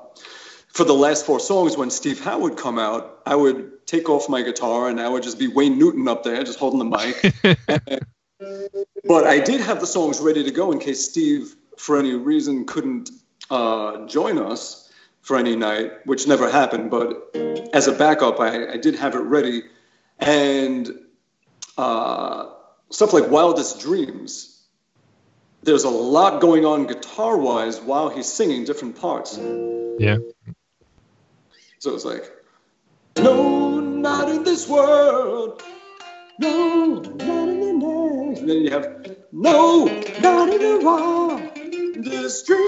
[0.67, 4.27] for the last four songs, when Steve Howe would come out, I would take off
[4.27, 8.03] my guitar and I would just be Wayne Newton up there, just holding the mic.
[9.05, 12.65] but I did have the songs ready to go in case Steve, for any reason,
[12.65, 13.11] couldn't
[13.49, 16.91] uh, join us for any night, which never happened.
[16.91, 17.35] But
[17.73, 19.63] as a backup, I, I did have it ready.
[20.19, 20.91] And
[21.77, 22.49] uh,
[22.89, 24.65] stuff like Wildest Dreams,
[25.63, 29.37] there's a lot going on guitar wise while he's singing different parts.
[29.99, 30.17] Yeah.
[31.79, 32.29] So it's like,
[33.17, 35.61] No, not in this world.
[36.39, 38.39] No, not in the next.
[38.41, 39.85] And then you have no,
[40.21, 42.59] not in the wildest dream.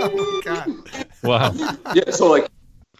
[0.00, 0.72] Oh God.
[1.22, 1.52] Wow.
[1.94, 2.48] yeah, so like,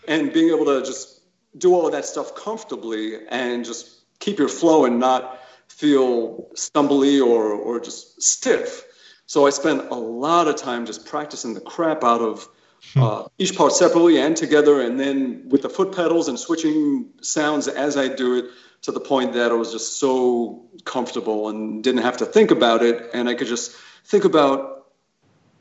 [0.08, 1.20] and being able to just
[1.58, 7.20] do all of that stuff comfortably and just keep your flow and not feel stumbly
[7.20, 8.84] or, or just stiff.
[9.26, 12.48] So I spent a lot of time just practicing the crap out of
[12.96, 17.68] uh, each part separately and together, and then with the foot pedals and switching sounds
[17.68, 18.44] as I do it
[18.82, 22.82] to the point that I was just so comfortable and didn't have to think about
[22.82, 23.72] it, and I could just
[24.04, 24.86] think about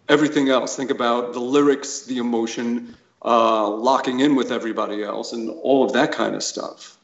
[0.09, 0.75] everything else.
[0.75, 5.93] Think about the lyrics, the emotion, uh, locking in with everybody else, and all of
[5.93, 6.97] that kind of stuff.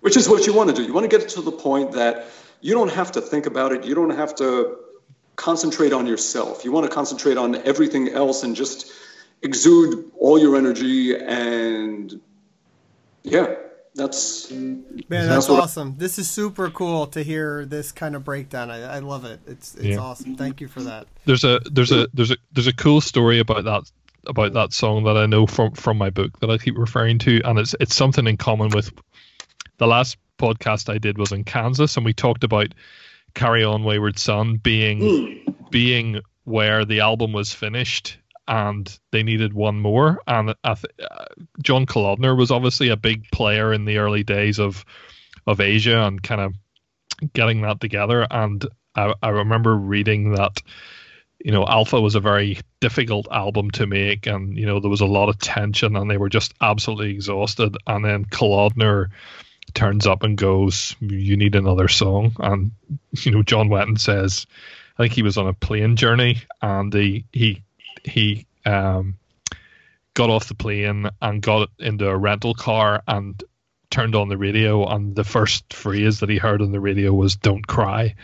[0.00, 0.82] Which is what you want to do.
[0.84, 2.26] You want to get to the point that
[2.60, 3.84] you don't have to think about it.
[3.84, 4.76] You don't have to
[5.36, 6.64] concentrate on yourself.
[6.64, 8.92] You want to concentrate on everything else and just
[9.42, 12.20] exude all your energy and
[13.22, 13.54] yeah
[13.94, 15.94] that's Man, that's, That's what I- awesome.
[15.98, 18.70] This is super cool to hear this kind of breakdown.
[18.70, 19.40] I, I love it.
[19.46, 19.98] It's it's Yeah.
[19.98, 20.36] awesome.
[20.36, 21.06] Thank you for that.
[21.24, 23.90] there's a there's a there's a there's a cool story about that
[24.26, 27.40] about that song that I know from from my book that I keep referring to,
[27.44, 28.92] and it's it's something in common with
[29.78, 32.74] the last podcast I did was in Kansas, and we talked about
[33.34, 39.78] "Carry On Wayward Son" being being where the album was finished and they needed one
[39.78, 40.20] more.
[40.26, 41.26] And I th- uh,
[41.62, 44.84] John Kalodner was obviously a big player in the early days of
[45.46, 46.54] of Asia and kind of
[47.32, 48.26] getting that together.
[48.30, 50.62] And I, I remember reading that
[51.44, 55.02] you know Alpha was a very difficult album to make, and you know there was
[55.02, 57.76] a lot of tension, and they were just absolutely exhausted.
[57.86, 59.08] And then Kalodner
[59.74, 62.72] turns up and goes, "You need another song," and
[63.12, 64.46] you know John Wetton says.
[64.98, 67.62] I think he was on a plane journey and he he
[68.04, 69.16] he um,
[70.14, 73.42] got off the plane and got into a rental car and
[73.90, 77.36] turned on the radio and the first phrase that he heard on the radio was
[77.36, 78.16] "Don't cry,"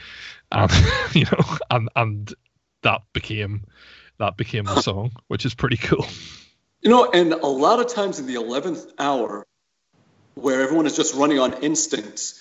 [0.50, 0.70] and
[1.12, 2.35] you know, and and
[2.83, 3.64] that became
[4.18, 6.07] that became the song, which is pretty cool.
[6.80, 9.46] you know and a lot of times in the 11th hour
[10.35, 12.40] where everyone is just running on instincts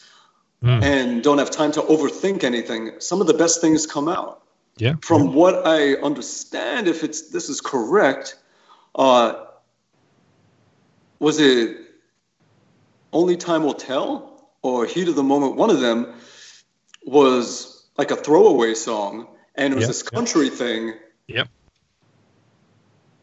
[0.63, 0.81] Mm.
[0.81, 4.41] and don't have time to overthink anything some of the best things come out
[4.77, 8.37] Yeah, from what I understand, if it's this is correct,
[8.95, 9.43] uh,
[11.19, 11.77] was it
[13.11, 15.57] only time will tell or heat of the moment?
[15.57, 16.13] One of them
[17.05, 20.17] was like a throwaway song, and it was Yeah, this yeah.
[20.17, 20.93] country thing.
[21.27, 21.47] Yep.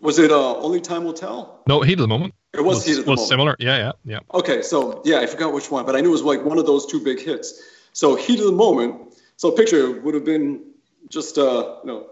[0.00, 1.62] Was it uh, only time will tell?
[1.66, 3.28] no, heat of the moment It was, was, heat of the was moment.
[3.28, 3.56] similar.
[3.58, 4.18] Yeah, yeah, yeah.
[4.34, 6.66] Okay, so yeah, I forgot which one, but I knew it was like one of
[6.66, 7.62] those two big hits.
[7.92, 9.14] So heat of the moment.
[9.36, 10.64] So picture would have been
[11.08, 12.06] just uh, you know,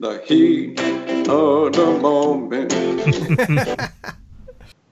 [0.00, 0.80] the heat
[1.28, 2.70] of the moment.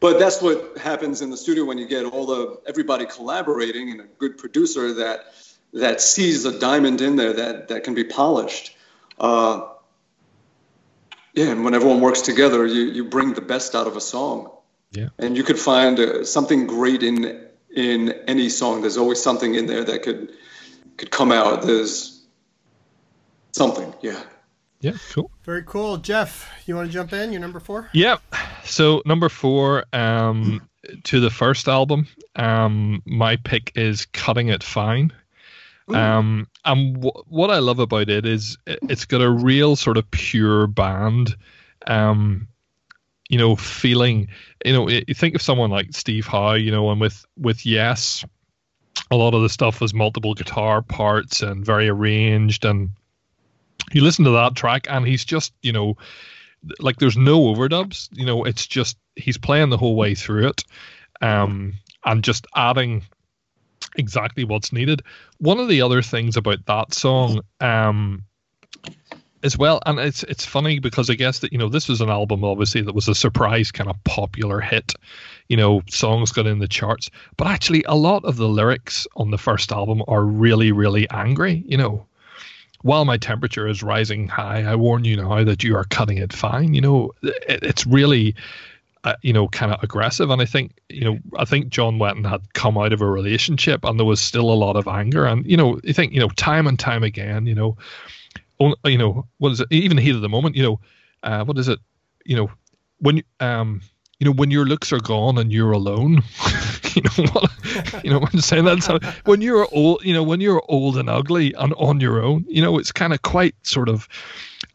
[0.00, 4.02] but that's what happens in the studio when you get all the everybody collaborating and
[4.02, 5.32] a good producer that
[5.72, 8.76] that sees a diamond in there that that can be polished.
[9.18, 9.62] Uh,
[11.32, 14.50] yeah, and when everyone works together, you you bring the best out of a song
[14.94, 15.08] Yeah.
[15.18, 17.40] and you could find uh, something great in
[17.74, 18.80] in any song.
[18.82, 20.30] There's always something in there that could
[20.96, 21.62] could come out.
[21.62, 22.24] There's
[23.52, 24.22] something, yeah.
[24.80, 25.30] Yeah, cool.
[25.44, 26.50] Very cool, Jeff.
[26.66, 27.32] You want to jump in?
[27.32, 27.88] You're number four.
[27.94, 28.18] Yeah.
[28.64, 30.68] So number four, um,
[31.04, 35.12] to the first album, um, my pick is "Cutting It Fine."
[35.88, 39.96] Um, and w- what I love about it is it- it's got a real sort
[39.98, 41.34] of pure band,
[41.86, 42.48] um,
[43.28, 44.28] you know, feeling.
[44.64, 48.24] You know, you think of someone like Steve Howe, you know, and with with Yes,
[49.10, 52.90] a lot of the stuff was multiple guitar parts and very arranged and
[53.92, 55.96] you listen to that track and he's just you know
[56.80, 60.64] like there's no overdubs you know it's just he's playing the whole way through it
[61.20, 63.02] um and just adding
[63.96, 65.02] exactly what's needed
[65.38, 68.22] one of the other things about that song um
[69.44, 72.10] as well and it's it's funny because i guess that you know this was an
[72.10, 74.94] album obviously that was a surprise kind of popular hit
[75.48, 79.30] you know songs got in the charts but actually a lot of the lyrics on
[79.30, 82.04] the first album are really really angry you know
[82.84, 86.34] while my temperature is rising high, I warn you now that you are cutting it
[86.34, 86.74] fine.
[86.74, 88.34] You know, it, it's really,
[89.04, 90.28] uh, you know, kind of aggressive.
[90.28, 93.86] And I think, you know, I think John Wetton had come out of a relationship
[93.86, 95.24] and there was still a lot of anger.
[95.24, 97.74] And, you know, you think, you know, time and time again, you know,
[98.60, 99.68] you know, what is it?
[99.70, 100.80] Even heat of the moment, you know,
[101.22, 101.78] uh, what is it?
[102.24, 102.50] You know,
[102.98, 103.80] when, um,
[104.18, 106.22] you know, when your looks are gone and you're alone,
[106.94, 110.40] you know what, you know, when saying that, so when you're old, you know, when
[110.40, 113.88] you're old and ugly and on your own, you know, it's kind of quite sort
[113.88, 114.08] of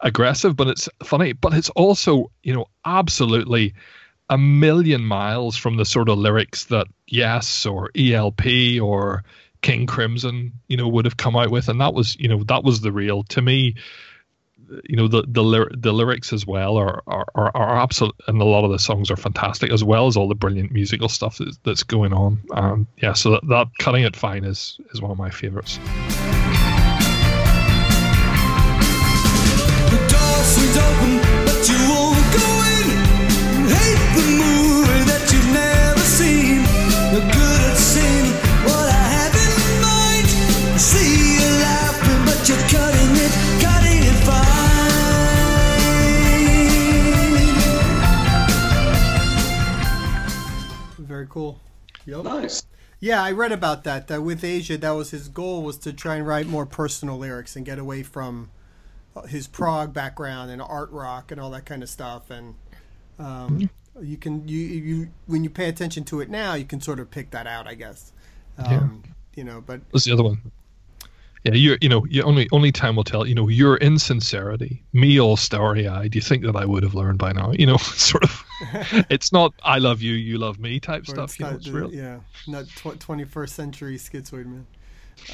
[0.00, 3.74] aggressive, but it's funny, but it's also, you know, absolutely
[4.28, 9.24] a million miles from the sort of lyrics that Yes or ELP or
[9.62, 12.64] King Crimson, you know, would have come out with, and that was, you know, that
[12.64, 13.74] was the real to me.
[14.84, 18.44] You know, the the the lyrics as well are are are, are absolute, and a
[18.44, 21.58] lot of the songs are fantastic as well as all the brilliant musical stuff that's,
[21.64, 22.40] that's going on.
[22.52, 25.78] Um, yeah, so that, that cutting it fine is is one of my favorites.
[30.76, 32.86] open, but you won't go in.
[33.74, 33.99] Hate
[51.30, 51.60] cool.
[52.04, 52.24] Yep.
[52.24, 52.62] Nice.
[52.98, 54.08] Yeah, I read about that.
[54.08, 57.56] That with Asia, that was his goal was to try and write more personal lyrics
[57.56, 58.50] and get away from
[59.28, 62.54] his prog background and art rock and all that kind of stuff and
[63.18, 63.68] um,
[64.00, 67.10] you can you you when you pay attention to it now you can sort of
[67.10, 68.12] pick that out i guess
[68.58, 69.12] um, yeah.
[69.34, 70.40] you know but what's the other one
[71.44, 75.20] yeah you're you know you only only time will tell you know your insincerity me
[75.20, 77.76] all starry eyed Do you think that i would have learned by now you know
[77.78, 78.44] sort of
[79.10, 81.68] it's not i love you you love me type or stuff it's you know, it's
[81.68, 81.94] real.
[81.94, 84.66] yeah not 21st century schizoid man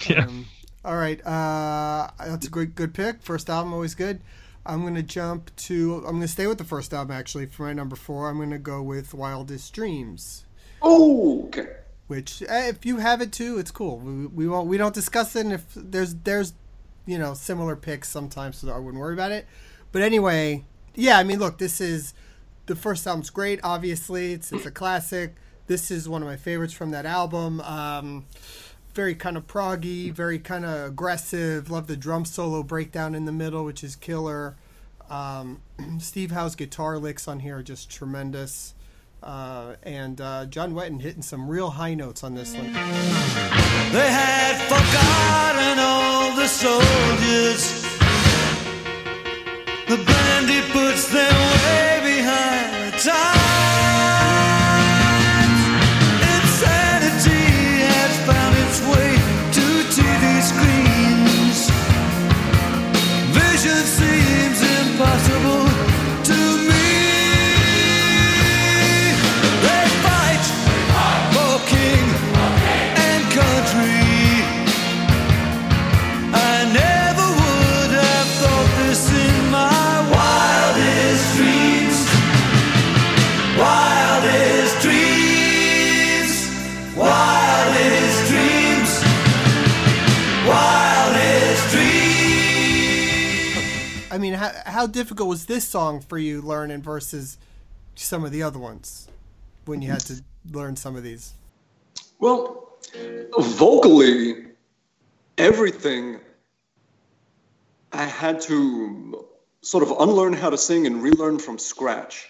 [0.08, 0.46] yeah um,
[0.86, 3.20] all right, uh, that's a great good pick.
[3.20, 4.20] First album always good.
[4.64, 5.96] I'm gonna jump to.
[6.06, 8.30] I'm gonna stay with the first album actually for my number four.
[8.30, 10.44] I'm gonna go with Wildest Dreams.
[10.80, 11.74] Oh, okay.
[12.06, 13.98] Which, eh, if you have it too, it's cool.
[13.98, 14.68] We, we won't.
[14.68, 15.40] We don't discuss it.
[15.40, 16.52] And if there's there's,
[17.04, 19.46] you know, similar picks sometimes, so I wouldn't worry about it.
[19.92, 21.18] But anyway, yeah.
[21.18, 22.14] I mean, look, this is
[22.66, 23.60] the first album's great.
[23.62, 25.34] Obviously, it's it's a classic.
[25.66, 27.60] This is one of my favorites from that album.
[27.62, 28.26] Um,
[28.94, 31.70] very kind of proggy, very kind of aggressive.
[31.70, 34.56] Love the drum solo breakdown in the middle, which is killer.
[35.10, 35.60] Um,
[35.98, 38.74] Steve Howe's guitar licks on here are just tremendous.
[39.22, 42.72] Uh, and uh, John Wetton hitting some real high notes on this one.
[42.72, 47.82] They had forgotten all the soldiers.
[49.88, 51.35] The bandit puts them
[94.46, 97.38] how, how difficult was this song for you learning versus
[97.94, 99.08] some of the other ones
[99.64, 100.22] when you had to
[100.52, 101.34] learn some of these?
[102.18, 102.78] Well,
[103.38, 104.46] vocally,
[105.38, 106.20] everything
[107.92, 109.26] I had to
[109.62, 112.28] sort of unlearn how to sing and relearn from scratch.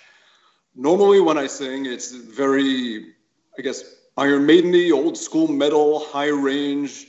[0.74, 3.14] Normally, when I sing, it's very,
[3.58, 3.82] I guess,
[4.16, 7.06] Iron Maideny, old school metal, high range,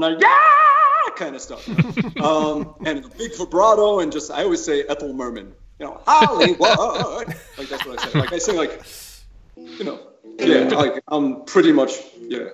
[0.00, 1.66] kind of yeah kind of stuff.
[2.20, 6.60] um, and a big vibrato, and just I always say Ethel Merman, you know, Hollywood.
[7.58, 8.18] like that's what I say.
[8.18, 8.82] Like I sing like
[9.56, 10.00] you know,
[10.38, 12.48] yeah, like I'm pretty much yeah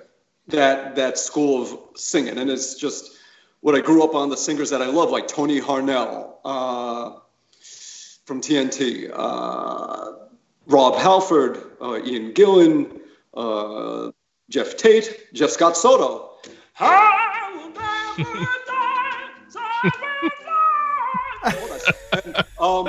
[0.47, 3.11] that that school of singing, and it's just
[3.61, 4.29] what I grew up on.
[4.29, 7.19] The singers that I love, like Tony Harnell uh,
[8.25, 10.11] from TNT, uh,
[10.67, 13.01] Rob Halford, uh, Ian Gillan,
[13.33, 14.11] uh,
[14.49, 16.32] Geoff Tate, Jeff Scott Soto.
[22.59, 22.87] um,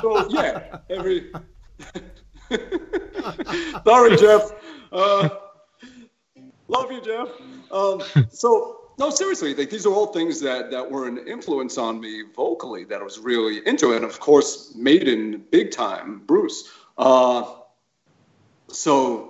[0.00, 1.30] so yeah, every.
[3.84, 4.50] Sorry, Jeff.
[4.90, 5.28] Uh,
[6.66, 7.28] love you, Jeff.
[7.70, 12.00] Um, so no, seriously, like, these are all things that that were an influence on
[12.00, 16.68] me vocally that I was really into, and of course, Maiden, big time, Bruce.
[16.98, 17.44] Uh,
[18.68, 19.29] so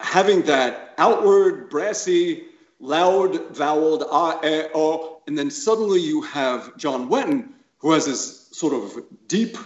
[0.00, 2.44] having that outward brassy
[2.80, 8.48] loud voweled ah, eh, oh, and then suddenly you have John Wetton, who has this
[8.52, 9.56] sort of deep,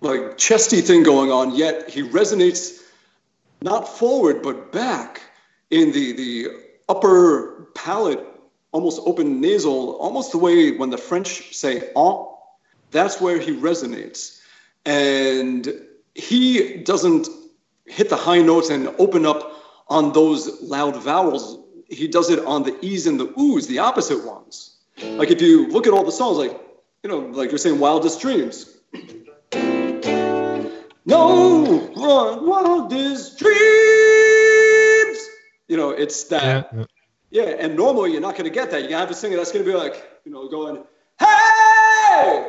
[0.00, 2.82] like chesty thing going on, yet he resonates
[3.62, 5.22] not forward but back
[5.70, 6.48] in the the
[6.88, 8.24] upper palate,
[8.72, 12.32] almost open nasal, almost the way when the French say "ah."
[12.92, 14.40] That's where he resonates,
[14.84, 15.68] and
[16.14, 17.28] he doesn't
[17.86, 19.52] hit the high notes and open up
[19.88, 21.58] on those loud vowels.
[21.88, 24.76] He does it on the e's and the O's, the opposite ones.
[25.02, 26.58] Like if you look at all the songs, like,
[27.02, 28.72] you know, like you're saying Wildest Dreams.
[31.06, 33.54] no run wildest dreams.
[35.68, 36.70] You know, it's that.
[36.72, 36.84] Yeah, yeah.
[37.30, 38.80] Yeah, and normally you're not going to get that.
[38.80, 40.84] You're going to have a singer that's going to be like, you know, going,
[41.18, 42.46] hey,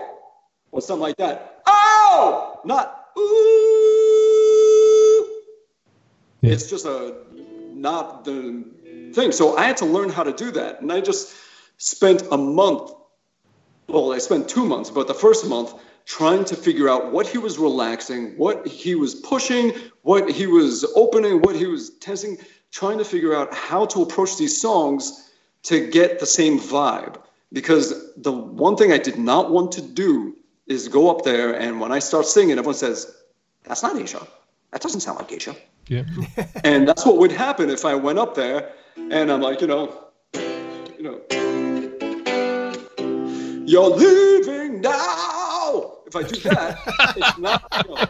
[0.71, 1.63] or something like that.
[1.65, 3.66] Oh, not ooh.
[6.48, 6.54] Yeah.
[6.54, 7.16] It's just a
[7.74, 8.64] not the
[9.14, 9.32] thing.
[9.32, 11.36] So I had to learn how to do that, and I just
[11.78, 12.91] spent a month.
[13.88, 15.74] Well, I spent two months, but the first month
[16.06, 20.86] trying to figure out what he was relaxing, what he was pushing, what he was
[20.95, 22.38] opening, what he was tensing,
[22.72, 25.30] trying to figure out how to approach these songs
[25.64, 27.22] to get the same vibe.
[27.52, 30.36] Because the one thing I did not want to do
[30.66, 33.14] is go up there and when I start singing, everyone says,
[33.64, 34.26] That's not Asia.
[34.72, 35.56] That doesn't sound like Asia.
[35.89, 36.03] Yeah.
[36.63, 40.05] And that's what would happen if I went up there and I'm like, you know,
[40.33, 41.21] you know,
[43.65, 45.93] you're leaving now.
[46.05, 46.79] If I do that,
[47.17, 48.01] it's not, you know,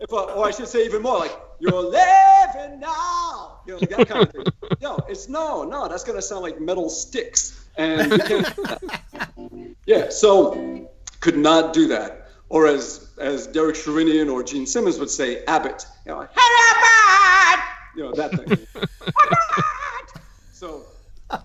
[0.00, 3.60] if I, or I should say even more like, you're leaving now.
[3.66, 4.44] You know, that kind of thing.
[4.82, 7.66] No, it's no, no, that's going to sound like metal sticks.
[7.76, 8.12] And.
[9.86, 10.88] Yeah, so
[11.20, 12.23] could not do that.
[12.54, 15.84] Or as as Derek Sherinian or Gene Simmons would say, Abbott.
[16.06, 17.64] You know, hey Abbott!
[17.96, 18.66] You know, that thing.
[18.76, 20.10] Abbott!
[20.52, 20.84] So,
[21.30, 21.40] uh,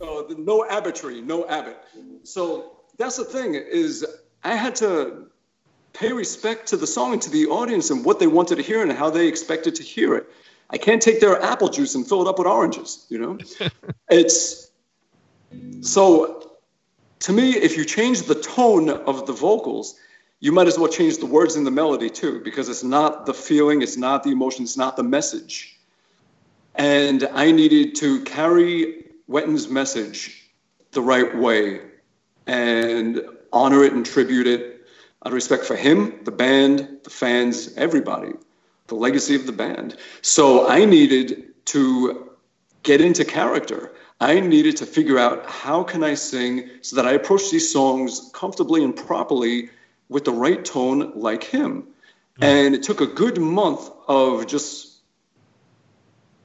[0.00, 1.78] the- no abbotry, no Abbott.
[2.24, 4.04] So that's the thing is
[4.42, 5.28] I had to
[5.92, 8.82] pay respect to the song and to the audience and what they wanted to hear
[8.82, 10.26] and how they expected to hear it.
[10.70, 13.38] I can't take their apple juice and fill it up with oranges, you know?
[14.10, 14.72] it's
[15.82, 16.58] so
[17.20, 19.94] to me, if you change the tone of the vocals,
[20.42, 23.32] you might as well change the words and the melody too, because it's not the
[23.32, 25.78] feeling, it's not the emotion, it's not the message.
[26.74, 30.50] And I needed to carry Wetton's message
[30.90, 31.82] the right way
[32.48, 33.22] and
[33.52, 34.80] honor it and tribute it
[35.24, 38.32] out of respect for him, the band, the fans, everybody,
[38.88, 39.96] the legacy of the band.
[40.22, 42.30] So I needed to
[42.82, 43.92] get into character.
[44.20, 48.28] I needed to figure out how can I sing so that I approach these songs
[48.34, 49.70] comfortably and properly
[50.12, 51.88] with the right tone like him.
[52.38, 52.44] Hmm.
[52.44, 55.00] And it took a good month of just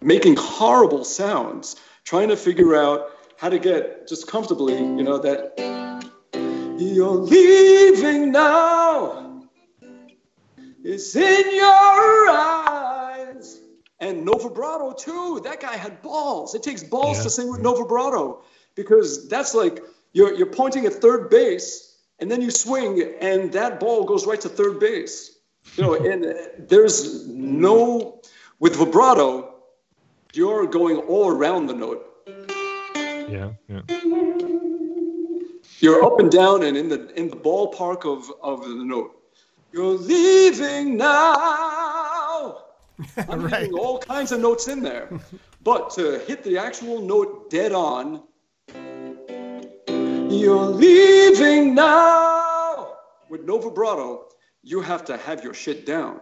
[0.01, 5.53] making horrible sounds, trying to figure out how to get just comfortably, you know, that
[6.79, 9.43] you're leaving now.
[10.83, 13.59] It's in your eyes.
[13.99, 15.41] And no vibrato too.
[15.43, 16.55] That guy had balls.
[16.55, 17.23] It takes balls Yeah.
[17.23, 18.43] to sing with no vibrato
[18.75, 21.86] because that's like you're you're pointing at third base
[22.19, 25.37] and then you swing and that ball goes right to third base.
[25.75, 28.21] You know, and there's no
[28.59, 29.53] with vibrato,
[30.33, 32.03] you're going all around the note.
[33.29, 33.81] Yeah, yeah.
[35.79, 39.13] You're up and down and in the in the ballpark of, of the note.
[39.71, 42.63] You're leaving now.
[43.29, 43.61] I'm Right.
[43.61, 45.09] hitting all kinds of notes in there.
[45.63, 48.23] But to hit the actual note dead on,
[50.29, 52.93] you're leaving now.
[53.29, 54.25] With no vibrato,
[54.63, 56.19] you have to have your shit down.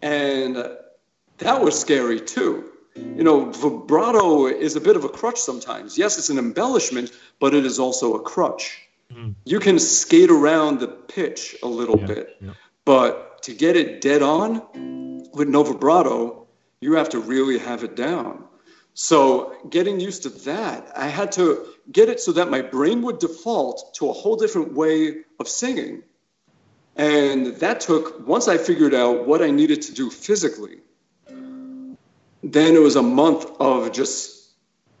[0.00, 0.76] And uh,
[1.38, 2.70] that was scary too.
[2.94, 5.96] You know, vibrato is a bit of a crutch sometimes.
[5.96, 8.78] Yes, it's an embellishment, but it is also a crutch.
[9.44, 12.52] You can skate around the pitch a little Yeah, bit, yeah.
[12.86, 14.62] but to get it dead on
[15.34, 16.46] with no vibrato,
[16.80, 18.44] you have to really have it down.
[18.94, 23.18] So getting used to that, I had to get it so that my brain would
[23.18, 26.02] default to a whole different way of singing.
[26.96, 30.78] And that took, once I figured out what I needed to do physically,
[31.28, 34.50] then it was a month of just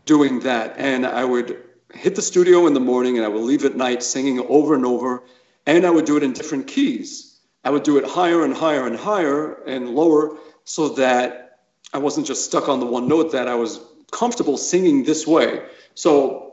[0.06, 0.74] doing that.
[0.78, 1.62] And I would
[1.92, 4.86] hit the studio in the morning and I would leave at night singing over and
[4.86, 5.22] over.
[5.66, 7.38] And I would do it in different keys.
[7.64, 11.58] I would do it higher and higher and higher and lower so that
[11.92, 13.80] I wasn't just stuck on the one note, that I was
[14.10, 15.62] comfortable singing this way.
[15.94, 16.51] So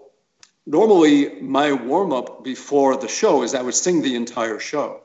[0.70, 5.02] normally my warm up before the show is I would sing the entire show.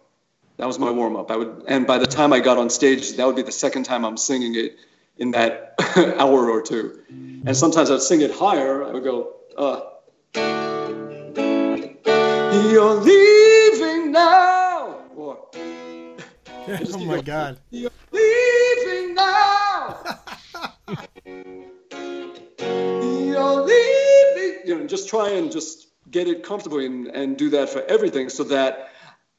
[0.59, 1.31] That was my warm up.
[1.31, 3.85] I would, and by the time I got on stage, that would be the second
[3.85, 4.77] time I'm singing it
[5.17, 5.75] in that
[6.19, 7.01] hour or two.
[7.47, 8.85] And sometimes I'd sing it higher.
[8.85, 9.81] I would go, uh,
[12.71, 15.49] "You're leaving now," or
[16.95, 17.59] oh my God.
[17.71, 20.21] "You're leaving now."
[24.65, 28.29] You know, just try and just get it comfortably and, and do that for everything,
[28.29, 28.91] so that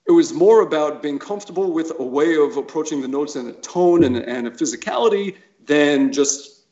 [0.07, 3.53] it was more about being comfortable with a way of approaching the notes and a
[3.53, 6.65] tone and, and a physicality than just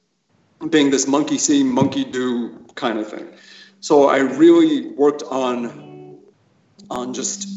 [0.70, 3.28] being this monkey see, monkey do kind of thing.
[3.80, 6.20] So I really worked on
[6.90, 7.48] on just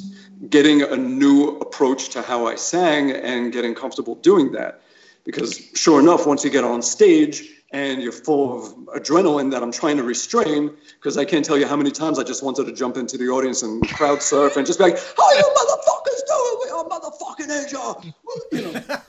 [0.48, 4.80] getting a new approach to how I sang and getting comfortable doing that.
[5.24, 9.72] Because sure enough, once you get on stage and you're full of adrenaline that I'm
[9.72, 12.72] trying to restrain, because I can't tell you how many times I just wanted to
[12.72, 16.56] jump into the audience and crowd surf and just be like, "How you motherfuckers doing?
[16.64, 18.14] We are motherfucking Asia,"
[18.52, 18.96] you know.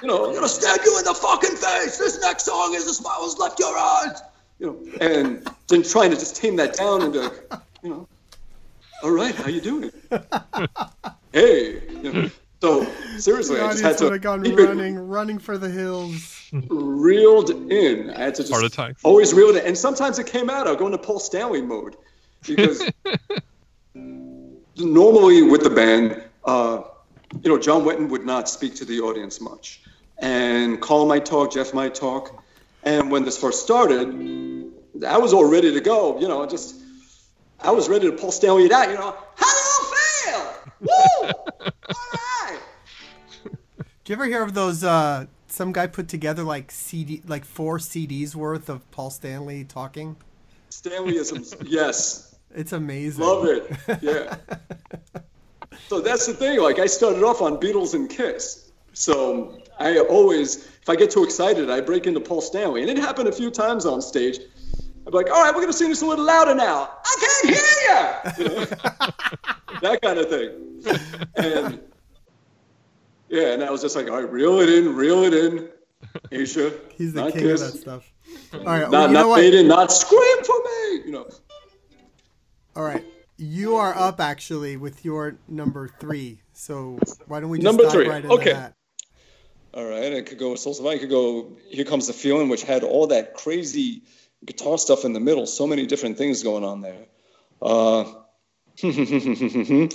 [0.00, 1.98] You know, I'm gonna stab you in the fucking face.
[1.98, 4.22] This next song is "The Smiles Left Your Eyes."
[4.60, 7.32] You know, and then trying to just tame that down and be like,
[7.82, 8.08] you know,
[9.02, 9.90] all right, how you doing?
[11.32, 12.30] hey, you know,
[12.60, 12.84] so
[13.18, 16.37] seriously, I just had to have gone running, running for the hills.
[16.52, 18.10] Reeled in.
[18.10, 19.04] I had to just Heart attacks.
[19.04, 20.66] always reel it in, and sometimes it came out.
[20.66, 21.96] I would go into Paul Stanley mode
[22.46, 22.82] because
[23.94, 26.82] normally with the band, uh,
[27.42, 29.82] you know, John Wetton would not speak to the audience much,
[30.18, 32.42] and Carl might talk, Jeff might talk,
[32.82, 34.72] and when this first started,
[35.06, 36.18] I was all ready to go.
[36.20, 36.76] You know, just
[37.60, 38.88] I was ready to Paul Stanley it out.
[38.88, 39.94] You know, how do you
[40.24, 40.54] feel?
[40.80, 41.28] Woo!
[41.60, 41.72] all
[42.42, 42.60] right.
[44.04, 44.84] Do you ever hear of those?
[44.84, 45.26] Uh,
[45.58, 50.14] some guy put together like CD, like four CDs worth of Paul Stanley talking.
[50.70, 52.36] Stanleyisms, yes.
[52.54, 53.24] It's amazing.
[53.24, 53.76] Love it.
[54.00, 54.36] Yeah.
[55.88, 56.60] so that's the thing.
[56.60, 58.70] Like I started off on Beatles and Kiss.
[58.92, 62.96] So I always, if I get too excited, I break into Paul Stanley, and it
[62.96, 64.38] happened a few times on stage.
[65.06, 66.88] I'm like, all right, we're gonna sing this a little louder now.
[67.04, 68.54] I can't hear you.
[68.54, 68.64] you know?
[69.82, 70.50] that kind of thing.
[71.34, 71.80] And
[73.28, 75.68] yeah, and I was just like, all right, reel it in, reel it in.
[76.30, 78.12] Aisha, He's the not king Kiss, of that stuff.
[78.52, 79.40] All right, well, not you know not what?
[79.40, 81.02] Maiden, not scream for me.
[81.06, 81.28] You know.
[82.76, 83.04] All right,
[83.36, 86.40] you are up actually with your number three.
[86.52, 88.52] So why don't we just Number dive three, right into okay.
[88.52, 88.74] that?
[89.74, 90.96] All right, I could go with Soul Survivor.
[90.96, 94.02] I could go Here Comes the Feeling, which had all that crazy
[94.44, 95.46] guitar stuff in the middle.
[95.46, 97.06] So many different things going on there.
[97.60, 98.04] Uh,
[98.80, 99.86] hmm, hmm, hmm,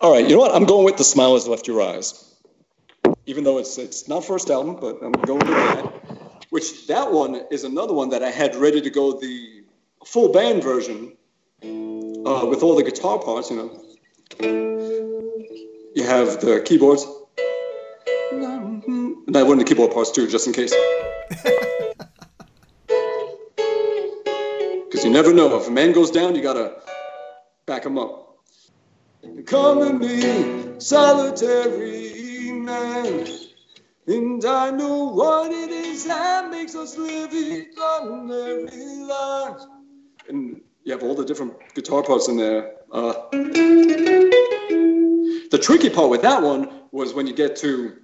[0.00, 0.54] all right, you know what?
[0.54, 2.26] I'm going with The Smile Has Left Your Eyes.
[3.26, 6.46] Even though it's it's not first album, but I'm going with that.
[6.50, 9.62] Which that one is another one that I had ready to go the
[10.04, 11.16] full band version
[11.62, 13.50] uh, with all the guitar parts.
[13.50, 13.84] You know,
[15.94, 17.06] you have the keyboards.
[18.32, 20.74] And I wanted the keyboard parts too, just in case.
[24.90, 25.56] Because you never know.
[25.56, 26.74] If a man goes down, you gotta
[27.64, 28.19] back him up.
[29.46, 33.26] Come to me, solitary man.
[34.06, 39.66] And I know what it is that makes us live each ordinary lives.
[40.28, 42.72] And you have all the different guitar parts in there.
[42.90, 43.12] Uh,
[45.50, 47.96] the tricky part with that one was when you get to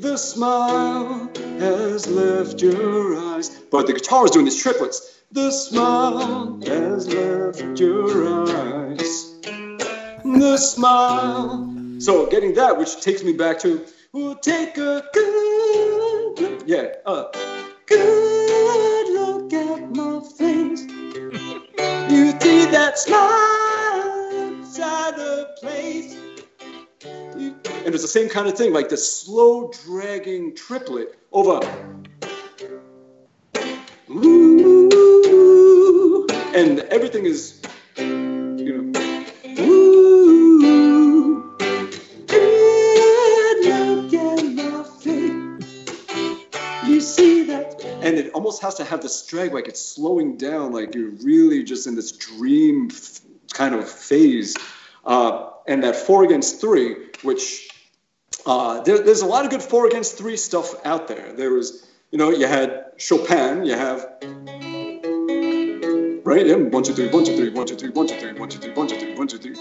[0.00, 3.48] the smile has left your eyes.
[3.48, 5.22] But the guitar is doing these triplets.
[5.32, 9.27] The smile has left your eyes.
[10.28, 11.74] The smile.
[12.00, 16.62] So getting that, which takes me back to, we'll take a good look.
[16.66, 17.24] Yeah, uh,
[17.86, 20.82] good look at my face.
[22.12, 26.14] You see that smile inside a place.
[27.34, 31.60] And it's the same kind of thing, like the slow dragging triplet over.
[34.10, 34.88] Ooh,
[36.54, 37.57] and everything is,
[48.08, 51.62] And it almost has to have this drag, like it's slowing down, like you're really
[51.62, 52.90] just in this dream
[53.52, 54.56] kind of phase.
[55.04, 57.68] Uh, and that four against three, which
[58.46, 61.34] uh, there, there's a lot of good four against three stuff out there.
[61.34, 64.06] There was, you know, you had Chopin, you have,
[66.24, 66.46] right?
[66.46, 68.58] Yeah, one, two, three, one, two, three, one, two, three, one, two, three, one, two,
[68.58, 69.54] three, one, two, three, one, two, three.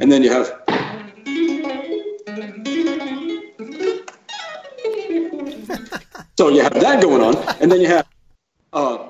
[0.00, 0.58] And then you have,
[6.38, 8.06] so you have that going on, and then you have,
[8.72, 9.08] uh,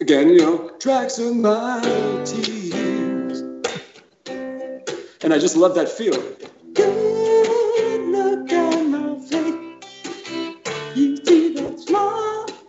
[0.00, 1.82] again, you know, tracks of my
[2.24, 3.40] tears.
[5.22, 6.14] And I just love that feel.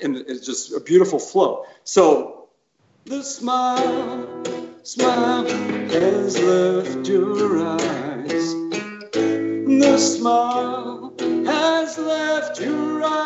[0.01, 1.63] And it's just a beautiful flow.
[1.85, 2.49] So
[3.05, 4.43] the smile,
[4.83, 8.53] smile has left your eyes.
[9.13, 13.19] The smile has left your eyes.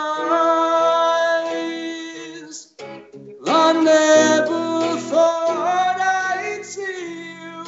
[3.45, 7.65] I never thought I'd see you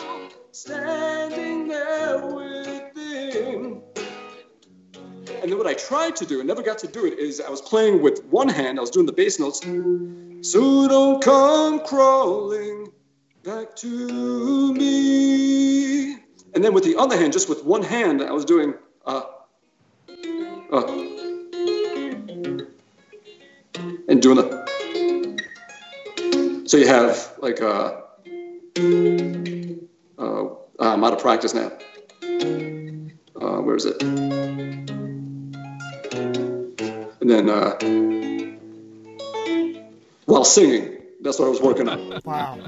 [0.51, 3.82] standing there within.
[5.41, 7.49] And then what I tried to do, and never got to do it, is I
[7.49, 9.59] was playing with one hand, I was doing the bass notes.
[10.41, 12.91] So don't come crawling
[13.43, 16.13] back to me.
[16.55, 18.73] And then with the other hand, just with one hand, I was doing
[19.05, 19.23] uh,
[20.72, 20.86] uh,
[24.07, 24.66] and doing the.
[26.66, 28.01] So you have like uh,
[30.18, 30.45] uh,
[30.80, 31.72] I'm out of practice now.
[33.39, 34.01] Uh, where is it?
[37.22, 37.78] And then uh,
[40.26, 42.22] while singing, that's what I was working on.
[42.24, 42.59] Wow.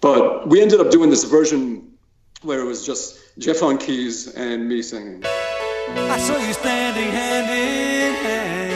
[0.00, 1.92] But we ended up doing this version
[2.42, 5.24] where it was just Jeff on keys and me singing.
[5.96, 8.68] I saw you standing hand in hand.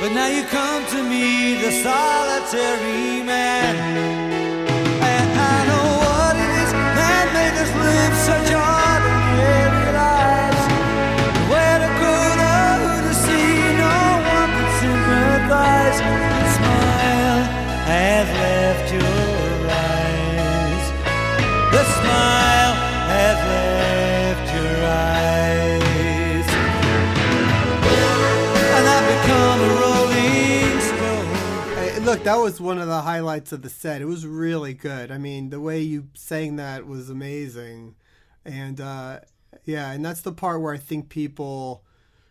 [0.00, 4.29] But now you come to me, the solitary man.
[32.10, 34.02] Look, that was one of the highlights of the set.
[34.02, 35.12] It was really good.
[35.12, 37.94] I mean, the way you sang that was amazing,
[38.44, 39.20] and uh,
[39.64, 41.84] yeah, and that's the part where I think people,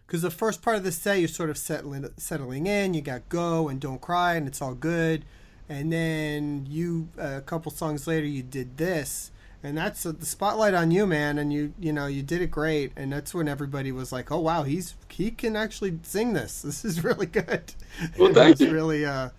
[0.06, 2.94] because the first part of the set you're sort of settling settling in.
[2.94, 5.24] You got "Go" and "Don't Cry" and it's all good,
[5.70, 9.32] and then you a couple songs later you did this.
[9.64, 11.38] And that's uh, the spotlight on you, man.
[11.38, 12.94] And you, you know, you did it great.
[12.96, 16.64] And that's when everybody was like, "Oh wow, he's he can actually sing this.
[16.64, 17.74] This is really good."
[18.18, 18.72] Well, thank you.
[18.72, 19.30] really uh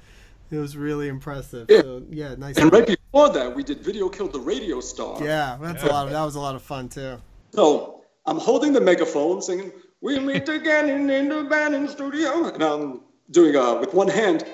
[0.50, 1.82] it was really impressive Yeah.
[1.82, 5.22] so yeah nice And right before that, we did Video Killed the Radio Star.
[5.24, 7.16] yeah that's a lot of that was a lot of fun too
[7.54, 9.72] So I'm holding the megaphone singing,
[10.02, 12.46] We'll meet again in, in the Bannon studio.
[12.48, 14.44] And I'm doing, uh, with one hand,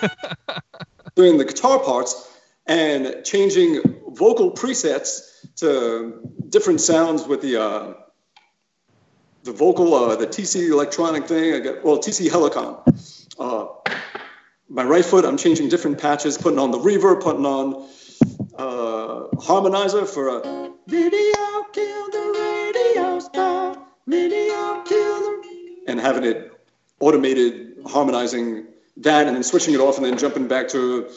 [1.14, 2.30] doing the guitar parts
[2.66, 5.20] and changing vocal presets
[5.56, 7.94] to different sounds with the, uh,
[9.44, 11.54] the vocal, uh, the TC electronic thing.
[11.54, 12.76] I got, well, TC Helicon.
[13.38, 13.66] Uh,
[14.68, 17.88] my right foot, I'm changing different patches, putting on the reverb, putting on
[18.56, 26.52] uh, harmonizer for a video kill the radio star, video kill the and having it
[27.00, 28.66] automated harmonizing
[28.98, 31.08] that and then switching it off and then jumping back to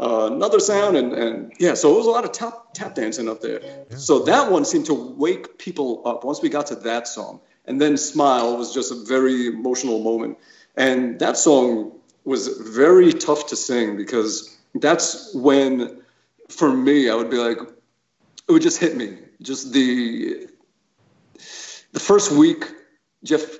[0.00, 3.28] uh, another sound and, and yeah so it was a lot of tap tap dancing
[3.28, 3.60] up there.
[3.90, 7.40] So that one seemed to wake people up once we got to that song.
[7.66, 10.38] And then smile was just a very emotional moment.
[10.76, 16.02] And that song was very tough to sing because that's when
[16.48, 17.58] for me i would be like
[18.48, 19.16] it would just hit me.
[19.42, 20.48] Just the
[21.92, 22.64] the first week
[23.24, 23.58] jeff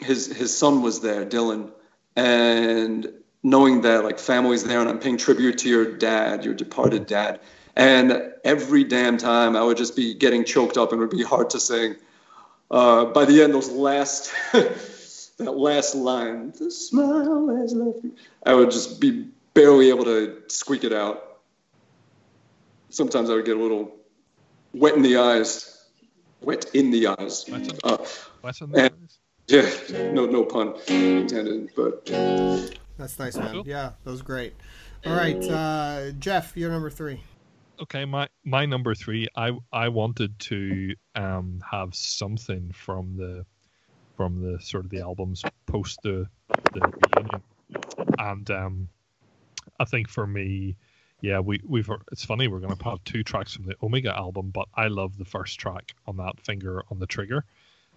[0.00, 1.70] his his son was there dylan
[2.16, 7.06] and knowing that like family's there and i'm paying tribute to your dad your departed
[7.06, 7.40] dad
[7.76, 11.22] and every damn time i would just be getting choked up and it would be
[11.22, 11.96] hard to sing.
[12.70, 14.32] Uh, by the end those last
[15.38, 18.14] that last line the smile has left you.
[18.44, 21.40] I would just be barely able to squeak it out.
[22.90, 23.94] Sometimes i would get a little
[24.74, 25.86] wet in the eyes.
[26.40, 27.44] Wet in the eyes.
[27.50, 27.98] Wet in- uh,
[28.42, 29.18] Wet in And- the eyes?
[29.90, 32.04] yeah no no pun intended but
[32.98, 33.62] that's nice man.
[33.64, 34.54] Yeah that was great.
[35.06, 37.20] All right uh jeff you're number three.
[37.80, 39.28] Okay, my my number three.
[39.36, 43.46] I I wanted to um have something from the
[44.18, 46.26] from the sort of the albums post the
[46.74, 46.80] the
[47.16, 47.42] reunion,
[48.18, 48.88] and um,
[49.78, 50.76] I think for me,
[51.20, 54.66] yeah, we we've it's funny we're gonna have two tracks from the Omega album, but
[54.74, 57.44] I love the first track on that finger on the trigger.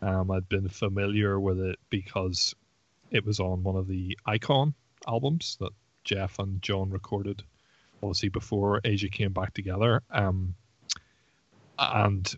[0.03, 2.55] Um, I'd been familiar with it because
[3.09, 4.75] it was on one of the Icon
[5.07, 5.71] albums that
[6.03, 7.41] Jeff and John recorded
[8.03, 10.01] obviously before Asia came back together.
[10.11, 10.53] Um,
[11.79, 12.31] and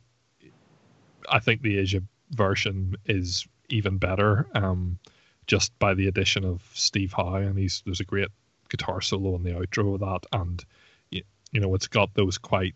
[1.29, 4.99] I think the Asia version is even better, um,
[5.47, 8.30] just by the addition of Steve Howe, and he's there's a great
[8.70, 10.64] guitar solo in the outro of that, and
[11.11, 12.76] y- you know it's got those quite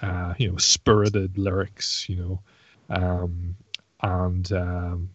[0.00, 2.40] uh, you know spirited lyrics, you know,
[2.90, 3.56] um,
[4.02, 5.10] and um,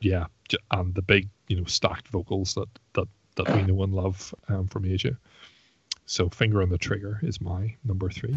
[0.00, 0.26] yeah,
[0.70, 4.66] and the big you know stacked vocals that that that we know and love um,
[4.68, 5.16] from Asia.
[6.06, 8.34] So finger on the trigger is my number three.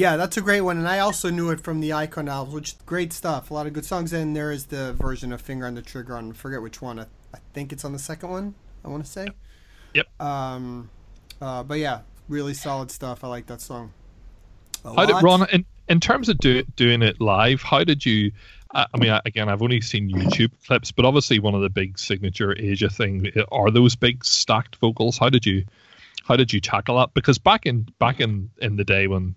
[0.00, 2.86] Yeah, that's a great one, and I also knew it from the Icon albums, which
[2.86, 3.50] great stuff.
[3.50, 6.16] A lot of good songs, and there is the version of "Finger on the Trigger"
[6.16, 6.98] on I forget which one.
[6.98, 7.02] I,
[7.34, 8.54] I think it's on the second one.
[8.82, 9.28] I want to say.
[9.92, 10.06] Yep.
[10.18, 10.88] Um,
[11.42, 13.24] uh, but yeah, really solid stuff.
[13.24, 13.92] I like that song.
[14.86, 15.22] A How did.
[15.22, 17.60] Ron in, in terms of do, doing it live?
[17.60, 18.32] How did you?
[18.72, 21.68] I I mean, I- again, I've only seen YouTube clips, but obviously one of the
[21.68, 25.18] big signature Asia thing are those big stacked vocals.
[25.18, 25.66] How did you?
[26.24, 27.12] How did you tackle that?
[27.12, 29.34] Because back in back in in the day when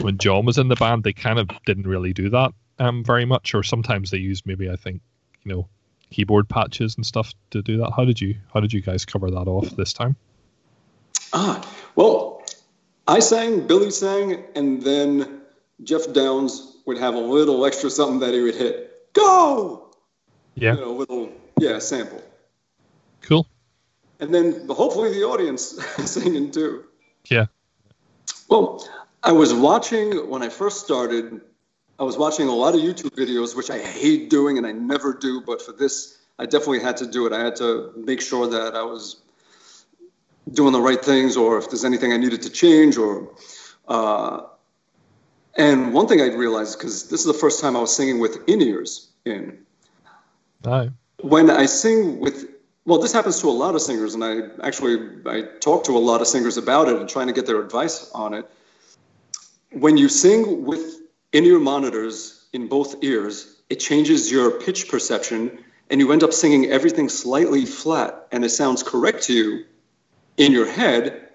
[0.00, 3.24] when John was in the band, they kind of didn't really do that um very
[3.24, 5.00] much, or sometimes they used maybe I think
[5.44, 5.68] you know
[6.10, 7.92] keyboard patches and stuff to do that.
[7.96, 10.16] How did you How did you guys cover that off this time?
[11.32, 11.60] Ah,
[11.96, 12.44] well,
[13.08, 15.40] I sang, Billy sang, and then
[15.82, 19.12] Geoff Downes would have a little extra something that he would hit.
[19.12, 19.90] Go!
[20.54, 22.22] Yeah, You know, a little, yeah, sample.
[23.22, 23.46] cool.
[24.20, 25.78] And then hopefully the audience
[26.10, 26.84] singing too.
[27.28, 27.46] Yeah,
[28.48, 28.88] Well,
[29.26, 31.40] I was watching when I first started.
[31.98, 35.12] I was watching a lot of YouTube videos, which I hate doing and I never
[35.12, 35.40] do.
[35.40, 37.32] But for this, I definitely had to do it.
[37.32, 39.16] I had to make sure that I was
[40.52, 43.34] doing the right things, or if there's anything I needed to change, or.
[43.88, 44.42] Uh,
[45.56, 48.48] and one thing I realized because this is the first time I was singing with
[48.48, 49.58] in ears in
[50.66, 50.90] aye.
[51.22, 52.50] when I sing with
[52.84, 54.96] well, this happens to a lot of singers, and I actually
[55.26, 58.10] I talk to a lot of singers about it and trying to get their advice
[58.12, 58.48] on it.
[59.76, 61.02] When you sing with
[61.34, 65.58] in-ear monitors in both ears, it changes your pitch perception,
[65.90, 69.64] and you end up singing everything slightly flat, and it sounds correct to you
[70.38, 71.28] in your head,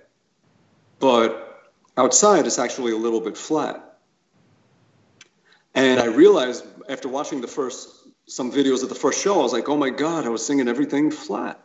[0.97, 3.99] but outside it's actually a little bit flat.
[5.75, 7.89] And I realized after watching the first
[8.25, 10.67] some videos of the first show, I was like, oh my god, I was singing
[10.67, 11.59] everything flat,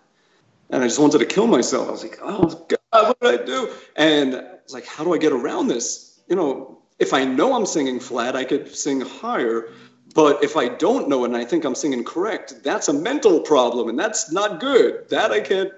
[0.69, 1.89] and I just wanted to kill myself.
[1.89, 3.73] I was like, oh god, what did I do?
[3.97, 6.06] And I was like, how do I get around this?
[6.29, 9.71] You know, if I know I'm singing flat, I could sing higher.
[10.15, 13.89] But if I don't know and I think I'm singing correct, that's a mental problem,
[13.89, 15.09] and that's not good.
[15.11, 15.73] That I can't,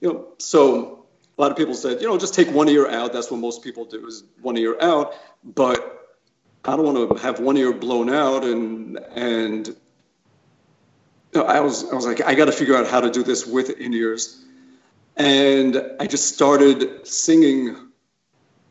[0.00, 0.28] you know.
[0.38, 1.06] So
[1.38, 3.12] a lot of people said, you know, just take one ear out.
[3.12, 5.14] That's what most people do is one ear out.
[5.42, 6.00] But
[6.64, 9.74] I don't want to have one ear blown out and and
[11.34, 13.70] I was I was like I got to figure out how to do this with
[13.70, 14.44] in ears,
[15.16, 17.76] and I just started singing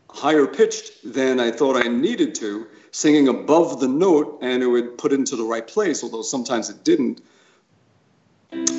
[0.10, 4.98] higher pitched than I thought I needed to, singing above the note, and it would
[4.98, 7.22] put it into the right place, although sometimes it didn't.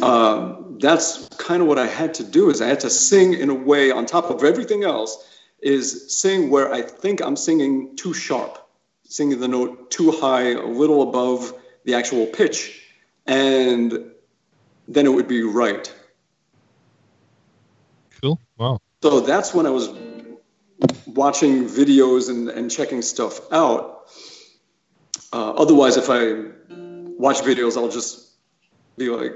[0.03, 3.51] Um, that's kind of what I had to do is I had to sing in
[3.51, 5.27] a way on top of everything else
[5.63, 8.59] is sing where I think I'm singing too sharp,
[9.05, 11.55] singing the note too high, a little above
[11.85, 12.83] the actual pitch,
[13.27, 14.11] and
[14.89, 15.93] then it would be right.
[18.21, 18.41] Cool.
[18.59, 18.81] Wow.
[19.03, 19.89] So that's when I was
[21.21, 24.07] watching videos and, and checking stuff out.
[25.31, 26.23] Uh, otherwise, if I
[27.19, 28.27] watch videos, I'll just
[28.97, 29.35] be like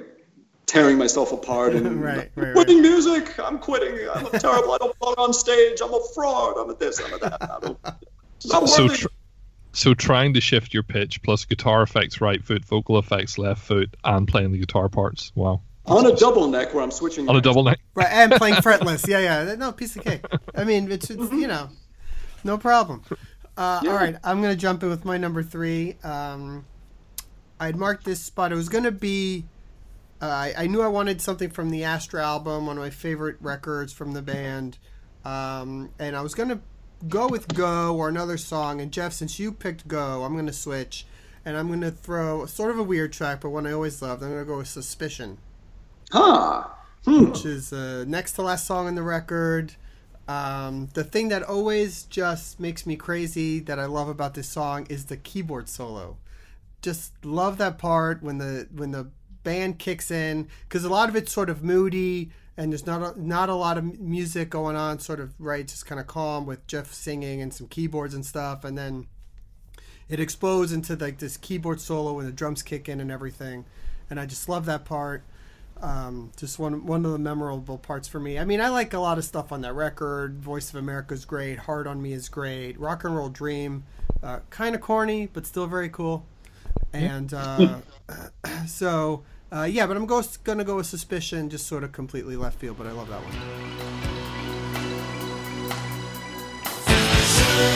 [0.65, 2.55] tearing myself apart and Right, right, right.
[2.55, 3.39] quitting music.
[3.39, 4.09] I'm quitting.
[4.09, 4.73] I'm terrible.
[4.73, 5.83] I don't belong on stage.
[5.85, 6.57] I'm a fraud.
[6.57, 7.01] I'm a this.
[7.01, 7.43] I'm a that.
[7.43, 7.79] I don't,
[8.37, 9.09] it's So, tr-
[9.75, 13.95] so trying to shift your pitch plus guitar effects right foot, vocal effects left foot,
[14.03, 15.33] and playing the guitar parts.
[15.35, 15.61] Wow.
[15.87, 17.29] On a double neck where I'm switching.
[17.29, 17.81] On a double neck.
[17.95, 19.07] Right, and playing fretless.
[19.07, 19.55] Yeah, yeah.
[19.55, 20.25] No, piece of cake.
[20.55, 21.69] I mean, it's, it's you know,
[22.43, 23.03] no problem.
[23.57, 25.97] Uh, All right, I'm gonna jump in with my number three.
[26.03, 26.65] Um,
[27.61, 28.53] I'd marked this spot.
[28.53, 29.45] It was gonna be.
[30.21, 33.37] Uh, I, I knew I wanted something from the Astra album, one of my favorite
[33.41, 34.79] records from the band,
[35.25, 36.61] um, and I was gonna
[37.09, 38.81] go with "Go" or another song.
[38.81, 41.07] And Jeff, since you picked "Go," I'm gonna switch,
[41.45, 44.23] and I'm gonna throw sort of a weird track, but one I always loved.
[44.23, 45.39] I'm gonna go with "Suspicion."
[46.15, 46.69] Huh.
[47.05, 49.75] which is uh, next to last song on the record.
[50.29, 54.87] Um, the thing that always just makes me crazy that I love about this song
[54.89, 56.19] is the keyboard solo.
[56.83, 59.09] Just love that part when the when the
[59.43, 63.21] band kicks in because a lot of it's sort of moody and there's not a,
[63.21, 65.01] not a lot of music going on.
[65.01, 68.63] Sort of right, just kind of calm with Jeff singing and some keyboards and stuff,
[68.63, 69.09] and then
[70.09, 73.65] it explodes into like this keyboard solo when the drums kick in and everything.
[74.09, 75.25] And I just love that part
[75.85, 78.39] um, just one one of the memorable parts for me.
[78.39, 80.39] I mean, I like a lot of stuff on that record.
[80.41, 81.59] Voice of America is great.
[81.59, 82.81] Hard on Me is great.
[82.81, 83.85] Rock and Roll Dream,
[84.23, 86.25] uh, kind of corny but still very cool.
[86.95, 87.81] And uh,
[88.67, 92.59] so uh, yeah, but I'm go- gonna go with Suspicion, just sort of completely left
[92.59, 92.79] field.
[92.79, 93.21] But I love that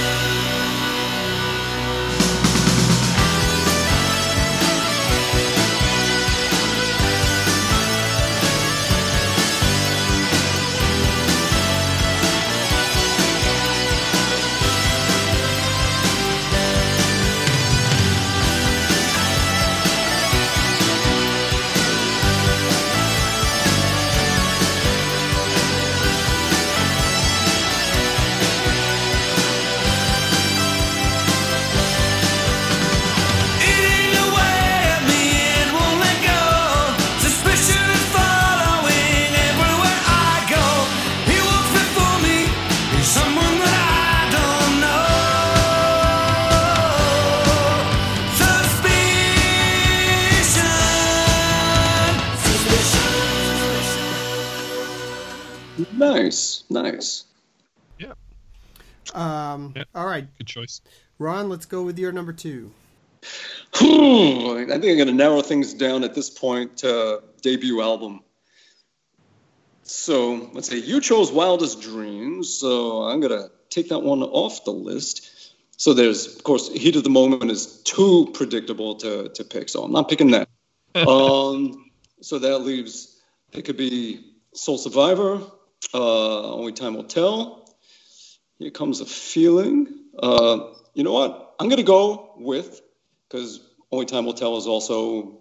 [0.09, 0.18] one.
[56.29, 57.25] Nice, nice.
[57.99, 58.13] Yeah,
[59.15, 59.85] Um, Yeah.
[59.95, 60.83] All right, good choice.
[61.19, 62.71] Ron, let's go with your number two.
[63.75, 68.21] I think I'm going to narrow things down at this point to debut album.
[69.85, 74.67] So let's say You chose Wildest Dreams, so I'm going to take that one off
[74.67, 75.55] the list.
[75.79, 79.83] So there's, of course, Heat of the Moment is too predictable to, to pick, so
[79.83, 80.47] I'm not picking that.
[80.95, 83.19] um, so that leaves,
[83.55, 85.41] it could be Soul Survivor,
[85.95, 87.69] uh, Only Time Will Tell.
[88.59, 89.87] Here comes a feeling.
[90.19, 91.55] Uh, you know what?
[91.61, 92.81] I'm going to go with,
[93.29, 93.61] because
[93.93, 95.39] Only Time Will Tell is also,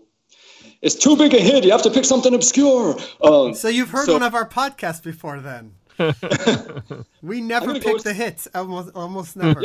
[0.82, 1.64] it's too big a hit.
[1.66, 2.98] You have to pick something obscure.
[3.22, 5.74] Um, So you've heard So- one of our podcasts before, then?
[7.24, 8.48] we never pick with- the hits.
[8.54, 9.62] Almost, almost never.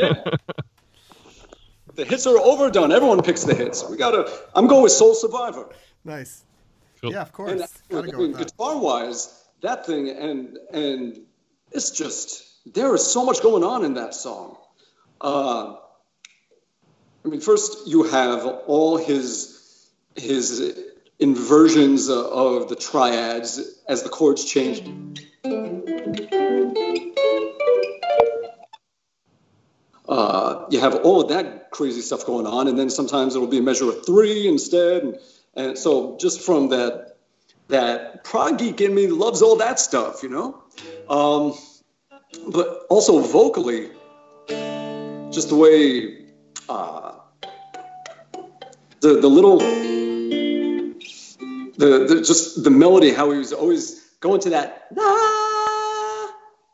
[1.95, 2.91] the hits are overdone.
[2.91, 3.87] Everyone picks the hits.
[3.87, 5.69] We got to, I'm going with Soul Survivor.
[6.03, 6.43] Nice.
[7.01, 7.11] Cool.
[7.11, 7.51] Yeah, of course.
[7.91, 11.19] And I mean, guitar wise, that thing and and
[11.71, 12.43] it's just
[12.73, 14.57] there is so much going on in that song.
[15.19, 15.75] Uh,
[17.25, 20.77] I mean, first you have all his his
[21.19, 24.81] inversions of the triads as the chords change.
[30.07, 33.59] Uh, you have all of that crazy stuff going on, and then sometimes it'll be
[33.59, 35.17] a measure of three instead, and,
[35.55, 37.12] and so just from that
[37.73, 40.63] that prog geek in me loves all that stuff, you know.
[41.09, 41.53] Um,
[42.49, 43.89] but also vocally,
[45.31, 46.27] just the way
[46.69, 47.15] uh,
[49.01, 49.59] the the little
[51.77, 54.87] the, the just the melody, how he was always going to that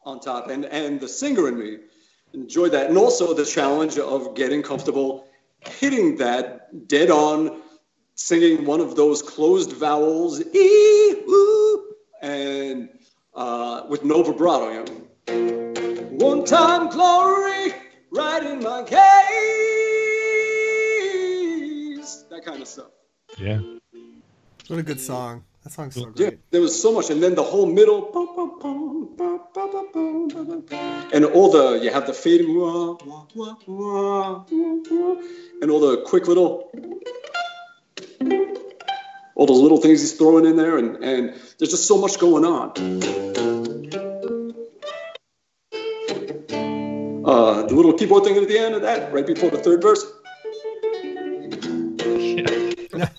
[0.06, 1.78] on top, and and the singer in me
[2.34, 5.26] enjoyed that, and also the challenge of getting comfortable
[5.62, 7.62] hitting that dead on
[8.20, 12.89] singing one of those closed vowels, e, ooh, and
[13.34, 14.70] uh, with no vibrato.
[14.72, 14.93] You know.
[16.11, 17.74] One time glory,
[18.11, 18.99] right in my gaze.
[22.30, 22.91] That kind of stuff.
[23.38, 23.61] Yeah.
[24.67, 25.45] What a good song.
[25.63, 26.20] That song's so great.
[26.20, 28.11] Yeah, there was so much, and then the whole middle,
[31.13, 32.49] and all the you have the fading,
[35.61, 36.70] and all the quick little
[39.36, 42.45] all those little things he's throwing in there, and and there's just so much going
[42.45, 42.72] on.
[47.26, 50.05] Uh, the little keyboard thing at the end of that, right before the third verse.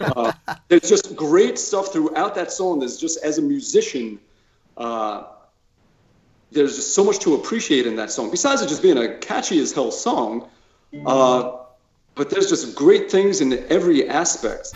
[0.01, 0.33] Uh,
[0.69, 2.81] there's just great stuff throughout that song.
[2.81, 4.19] There's just as a musician,
[4.77, 5.25] uh,
[6.51, 8.31] there's just so much to appreciate in that song.
[8.31, 10.49] Besides it just being a catchy as hell song,
[11.07, 11.60] uh,
[12.15, 14.73] but there's just great things in every aspect.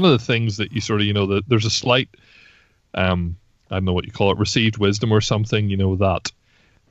[0.00, 2.08] One of the things that you sort of you know that there's a slight
[2.94, 3.36] um
[3.70, 6.32] i don't know what you call it received wisdom or something you know that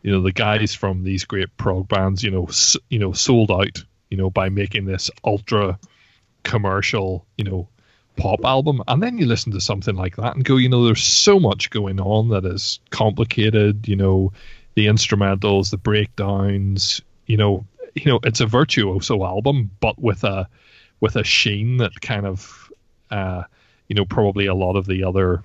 [0.01, 3.51] you know the guys from these great prog bands you know s- you know sold
[3.51, 5.77] out you know by making this ultra
[6.43, 7.67] commercial you know
[8.15, 11.03] pop album and then you listen to something like that and go you know there's
[11.03, 14.31] so much going on that is complicated you know
[14.75, 20.47] the instrumentals the breakdowns you know you know it's a virtuoso album but with a
[20.99, 22.68] with a sheen that kind of
[23.11, 23.43] uh
[23.87, 25.41] you know probably a lot of the other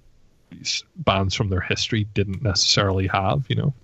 [0.96, 3.74] bands from their history didn't necessarily have you know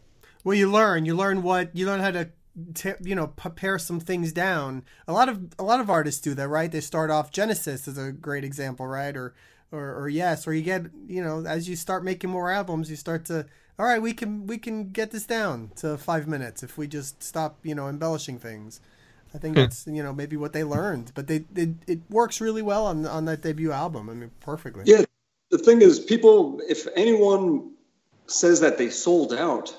[0.45, 1.05] Well, you learn.
[1.05, 2.31] You learn what you learn how to,
[2.75, 4.85] t- you know, pare some things down.
[5.07, 6.71] A lot of a lot of artists do that, right?
[6.73, 7.31] They start off.
[7.31, 9.17] Genesis is a great example, right?
[9.17, 9.35] Or,
[9.71, 12.97] or, or yes, or you get, you know, as you start making more albums, you
[12.97, 13.47] start to,
[13.79, 17.23] all right, we can we can get this down to five minutes if we just
[17.23, 18.81] stop, you know, embellishing things.
[19.35, 22.63] I think that's you know maybe what they learned, but they, they it works really
[22.63, 24.11] well on on that debut album.
[24.11, 24.85] I mean, perfectly.
[24.87, 25.05] Yeah,
[25.51, 27.73] the thing is, people, if anyone
[28.27, 29.75] says that they sold out,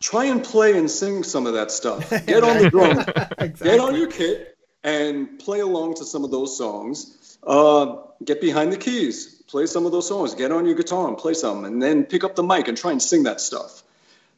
[0.00, 2.10] try and play and sing some of that stuff.
[2.26, 2.98] Get on the drum,
[3.38, 3.70] exactly.
[3.70, 7.38] get on your kit, and play along to some of those songs.
[7.44, 10.34] Uh, get behind the keys, play some of those songs.
[10.34, 12.92] Get on your guitar and play some, and then pick up the mic and try
[12.92, 13.82] and sing that stuff.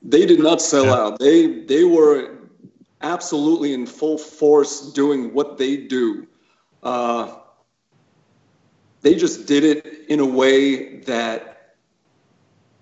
[0.03, 0.95] They did not sell Yeah.
[0.95, 1.19] out.
[1.19, 2.34] They they were
[3.01, 6.27] absolutely in full force doing what they do.
[6.83, 7.35] Uh,
[9.03, 11.77] they just did it in a way that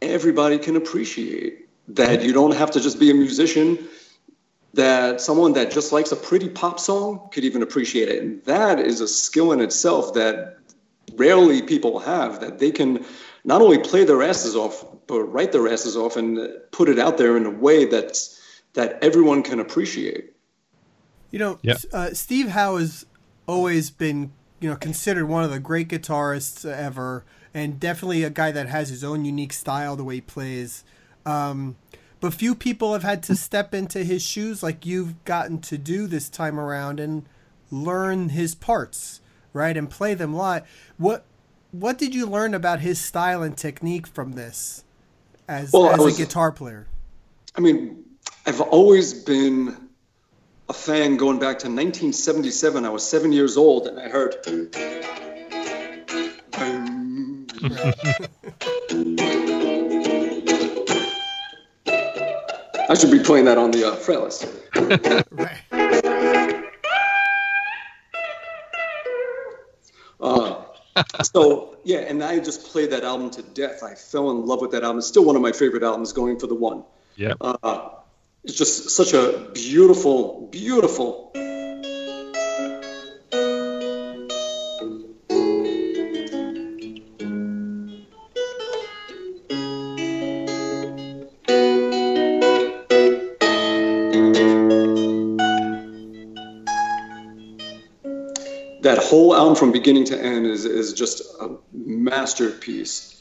[0.01, 1.69] everybody can appreciate.
[1.89, 3.89] That you don't have to just be a musician.
[4.75, 8.79] That someone that just likes a pretty pop song could even appreciate it, and that
[8.79, 10.59] is a skill in itself that
[11.17, 12.41] rarely people have.
[12.41, 13.05] That they can
[13.45, 17.19] not only play their asses off, but write their asses off and put it out
[17.19, 18.41] there in a way that's
[18.75, 20.33] that everyone can appreciate.
[21.31, 21.77] You know, Yeah.
[21.93, 23.07] uh, Steve Howe has
[23.47, 28.51] always been, you know, considered one of the great guitarists ever, and definitely a guy
[28.53, 30.85] that has his own unique style, the way he plays.
[31.27, 31.77] Um,
[32.21, 36.07] but few people have had to step into his shoes like you've gotten to do
[36.07, 37.25] this time around and
[37.71, 39.21] learn his parts,
[39.53, 40.63] right, and play them live.
[40.99, 41.25] What
[41.73, 44.85] what did you learn about his style and technique from this
[45.49, 46.87] as, Well, as was- a guitar player?
[47.57, 48.05] I mean,
[48.47, 49.89] I've always been
[50.69, 52.85] a fan going back to 1977.
[52.85, 54.37] I was seven years old and I heard.
[62.89, 64.49] I should be playing that on the uh, fretless.
[65.33, 65.59] Right.
[70.21, 70.63] Uh,
[71.25, 73.83] so yeah, and I just played that album to death.
[73.83, 74.99] I fell in love with that album.
[74.99, 76.85] It's still one of my favorite albums, going for the one.
[77.17, 77.35] Yeah.
[77.41, 77.91] Uh,
[78.45, 81.31] it's just such a beautiful, beautiful.
[98.83, 103.12] That whole album from beginning to end is, is just a masterpiece.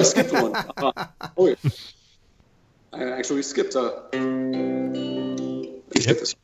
[0.00, 0.54] I skipped one.
[0.56, 0.92] Uh,
[1.36, 1.58] oh, wait.
[2.92, 3.80] I actually skipped a.
[3.80, 4.20] Uh,
[5.94, 6.34] let's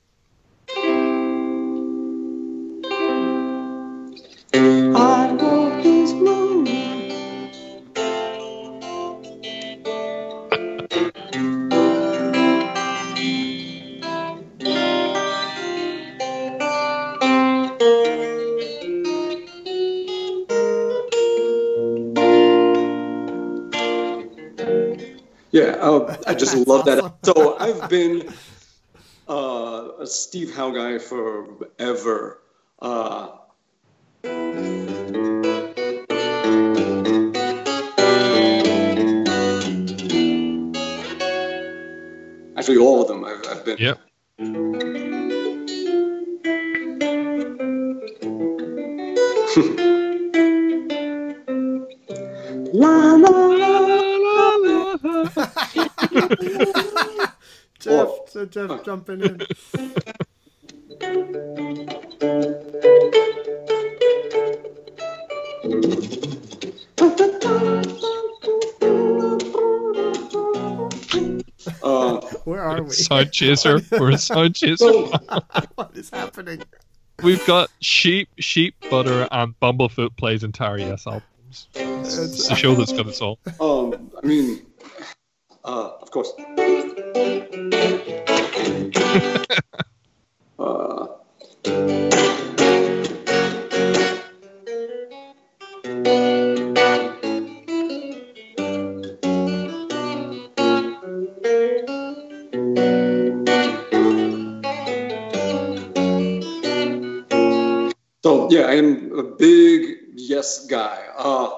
[26.26, 27.14] I just That's love that.
[27.24, 28.32] So I've been
[29.28, 32.42] uh, a Steve Howe guy forever.
[32.80, 33.28] Uh,
[42.56, 43.78] actually, all of them I've, I've been.
[43.78, 44.00] Yep.
[58.36, 59.40] So Jeff jumping in.
[71.82, 72.90] Uh, Where are we?
[72.90, 73.80] Sound chaser.
[73.92, 74.84] We're side chaser.
[75.76, 76.62] what is happening?
[77.22, 81.68] We've got Sheep, Sheep, Butter, and Bumblefoot plays entire Yes albums.
[81.74, 83.38] It's a show that's got us all.
[83.60, 84.66] um, I mean,
[85.64, 86.32] uh, of course.
[108.22, 110.98] So yeah, I am a big yes guy.
[111.16, 111.50] Uh,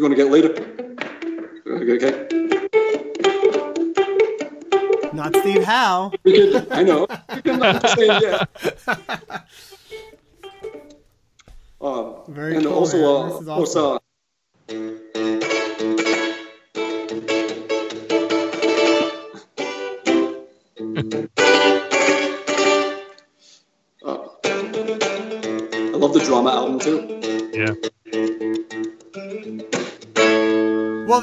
[0.00, 0.52] you want to get later?
[1.66, 2.12] Okay, okay.
[5.12, 6.10] Not Steve Howe.
[6.24, 7.06] Could, I know.
[7.34, 7.60] We can
[7.96, 8.44] say yeah.
[11.82, 13.99] Um, Very and cool, also, uh, This is of course, awesome.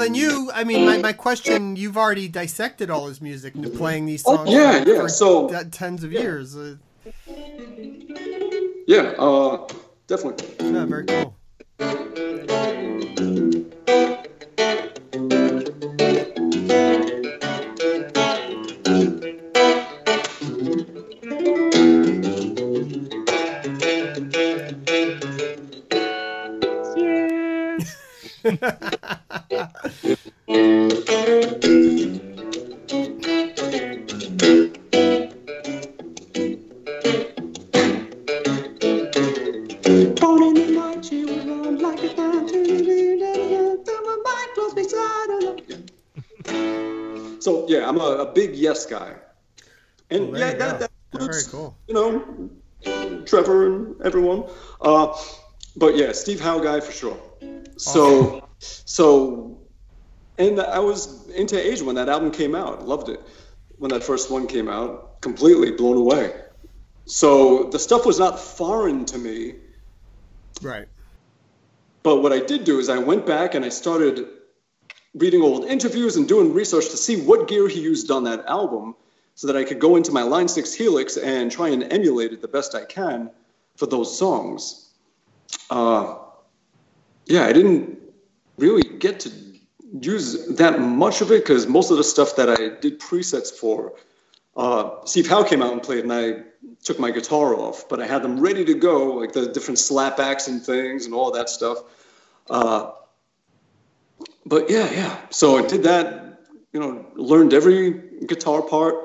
[0.08, 4.06] Then you, I mean, my, my question, you've already dissected all his music and playing
[4.06, 6.56] these Oh, songs yeah, for, yeah, for so- t- tens of years.
[6.56, 6.76] Uh,
[8.88, 9.68] Yeah, uh,
[10.08, 10.48] definitely.
[10.60, 11.37] Yeah, very cool.
[56.28, 57.18] Steve Howe guy for sure.
[57.78, 59.62] So, so,
[60.38, 62.86] and I was into Asia when that album came out.
[62.86, 63.22] Loved it
[63.78, 65.22] when that first one came out.
[65.22, 66.34] Completely blown away.
[67.06, 69.56] So the stuff was not foreign to me.
[70.62, 70.90] Right.
[72.04, 74.28] But what I did do is I went back and I started
[75.16, 78.98] reading old interviews and doing research to see what gear he used on that album
[79.36, 82.42] so that I could go into my Line 6 Helix and try and emulate it
[82.42, 83.32] the best I can
[83.78, 84.87] for those songs.
[85.70, 86.16] Uh,
[87.26, 88.00] yeah, I didn't
[88.58, 89.32] really get to
[90.02, 93.94] use that much of it because most of the stuff that I did presets for,
[94.56, 96.44] uh, Steve Howe came out and played, and I
[96.84, 100.48] took my guitar off, but I had them ready to go, like the different slapbacks
[100.48, 101.80] and things and all that stuff.
[102.50, 102.92] Uh,
[104.46, 105.18] but yeah, yeah.
[105.30, 106.24] So I did that.
[106.74, 107.92] You know, learned every
[108.26, 108.96] guitar part,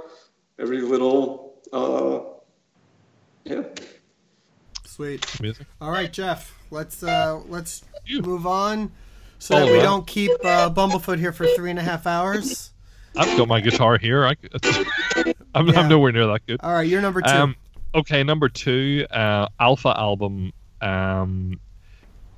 [0.59, 1.55] every little.
[1.73, 2.21] Uh,
[3.45, 3.63] yeah.
[4.93, 5.41] Sweet.
[5.41, 5.65] Amazing.
[5.81, 6.55] All right, Jeff.
[6.71, 8.93] Let's uh let's move on
[9.39, 9.83] so All that we right.
[9.83, 12.73] don't keep uh, Bumblefoot here for three and a half hours.
[13.17, 14.27] I've got my guitar here.
[14.27, 14.37] I,
[15.55, 15.81] I'm, Yeah.
[15.81, 16.61] I'm nowhere near that good.
[16.63, 17.31] All right, you're number two.
[17.31, 17.57] Um,
[17.95, 20.53] okay, number two, uh, Alpha album,
[20.83, 21.59] um,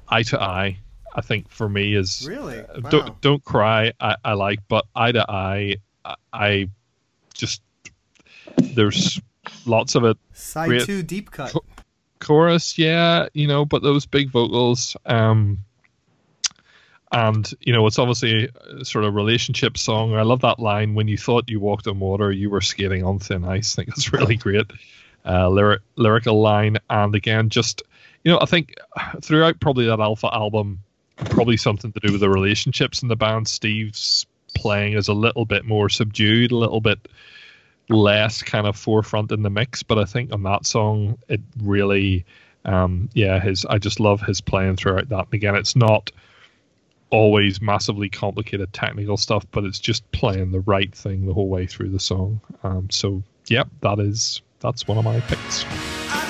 [0.09, 0.78] Eye to Eye.
[1.16, 2.60] I think for me is really?
[2.60, 2.90] uh, Wow.
[2.90, 3.93] don't don't cry.
[4.01, 6.68] I, I like, but Eye to Eye, I, I
[7.35, 7.62] just
[8.56, 9.20] there's
[9.66, 10.16] lots of it.
[10.32, 10.86] Side great.
[10.86, 11.52] two, deep cut.
[12.24, 15.59] Chorus, yeah, you know, but those big vocals, um,
[17.12, 18.48] and you know, it's obviously
[18.82, 20.14] sort of relationship song.
[20.14, 23.18] I love that line when you thought you walked on water, you were skating on
[23.18, 23.74] thin ice.
[23.74, 24.66] I think that's really great.
[25.26, 27.82] Uh, lyric, lyrical line, and again, just
[28.24, 28.74] you know, I think
[29.22, 30.80] throughout probably that Alpha album,
[31.16, 33.46] probably something to do with the relationships in the band.
[33.46, 36.98] Steve's playing is a little bit more subdued, a little bit
[37.89, 39.82] less kind of forefront in the mix.
[39.82, 42.24] But I think on that song, it really,
[42.65, 45.27] um, yeah, his I just love his playing throughout that.
[45.27, 46.11] And again, it's not
[47.11, 51.66] always massively complicated technical stuff, but it's just playing the right thing the whole way
[51.66, 52.40] through the song.
[52.62, 56.23] Um, so yeah, that is that's one of my picks.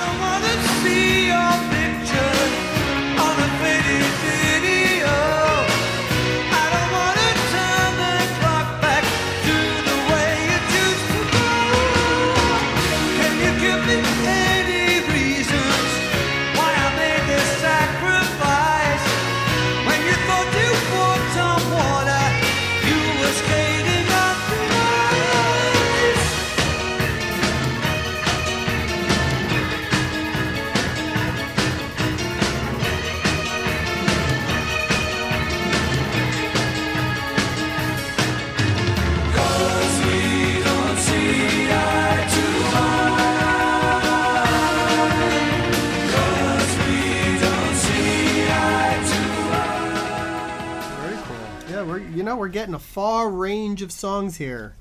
[52.35, 54.75] We're know we're getting a far range of songs here,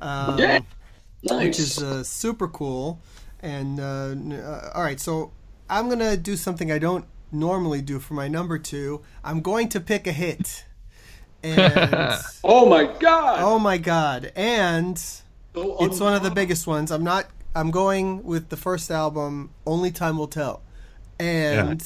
[0.00, 0.60] um, Yeah.
[1.22, 3.00] which is uh, super cool.
[3.42, 5.32] And uh, uh, all right, so
[5.68, 9.00] I'm gonna do something I don't normally do for my number two.
[9.24, 10.66] I'm going to pick a hit,
[11.42, 13.38] and Oh my God.
[13.40, 16.90] oh my god, and So it's one of the biggest ones.
[16.90, 17.26] I'm not.
[17.54, 19.50] I'm going with the first album.
[19.66, 20.62] Only time will tell,
[21.18, 21.82] and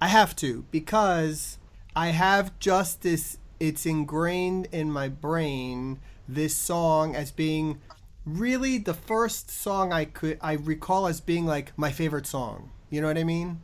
[0.00, 1.58] I have to because
[1.94, 3.38] I have just this.
[3.58, 5.98] It's ingrained in my brain.
[6.28, 7.80] This song as being
[8.24, 12.70] really the first song I could I recall as being like my favorite song.
[12.90, 13.60] You know what I mean?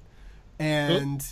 [0.58, 1.24] And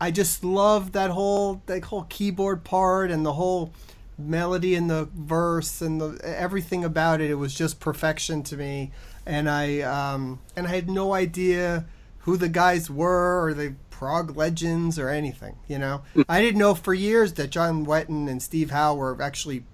[0.00, 3.72] I just love that whole that whole keyboard part and the whole
[4.16, 7.30] melody in the verse and the everything about it.
[7.30, 8.92] It was just perfection to me.
[9.26, 11.86] And I um, and I had no idea
[12.20, 15.56] who the guys were or the prog legends or anything.
[15.68, 19.64] You know, I didn't know for years that John Wetton and Steve Howe were actually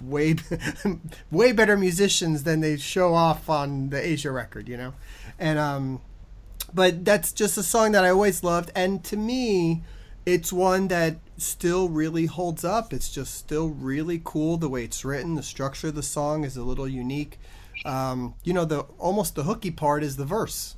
[0.00, 0.36] way
[1.32, 4.68] way better musicians than they show off on the Asia record.
[4.68, 4.94] You know,
[5.40, 6.00] and um,
[6.72, 9.82] but that's just a song that I always loved, and to me,
[10.24, 12.92] it's one that still really holds up.
[12.92, 15.34] It's just still really cool the way it's written.
[15.34, 17.40] The structure of the song is a little unique.
[17.84, 20.76] Um, you know, the almost the hooky part is the verse.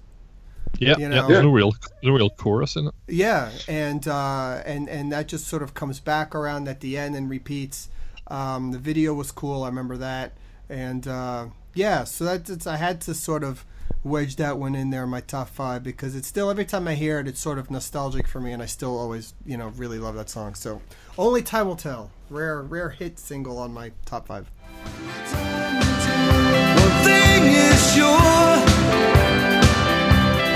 [0.79, 1.09] Yeah, You yeah.
[1.09, 1.29] know?
[1.29, 1.73] There's no real,
[2.03, 2.95] no real chorus in it.
[3.09, 7.17] Yeah, and uh, and and that just sort of comes back around at the end
[7.17, 7.89] and repeats.
[8.29, 9.63] Um, the video was cool.
[9.63, 10.33] I remember that,
[10.69, 13.65] and uh, yeah, so that's I had to sort of
[14.05, 16.95] wedge that one in there in my top five because it's still every time I
[16.95, 19.99] hear it, it's sort of nostalgic for me, and I still always you know really
[19.99, 20.55] love that song.
[20.55, 20.83] So
[21.17, 22.11] only time will tell.
[22.29, 24.51] Rare rare hit single on my top five.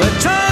[0.00, 0.49] The time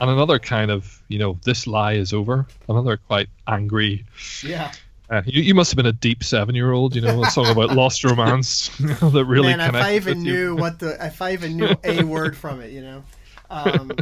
[0.00, 2.46] And another kind of, you know, this lie is over.
[2.68, 4.04] Another quite angry.
[4.44, 4.72] Yeah,
[5.10, 8.04] Uh, you, you must have been a deep seven-year-old, you know, a song about lost
[8.04, 12.02] romance that really man, if I even knew what the if I even knew a
[12.04, 13.04] word from it, you know.
[13.50, 13.92] Um,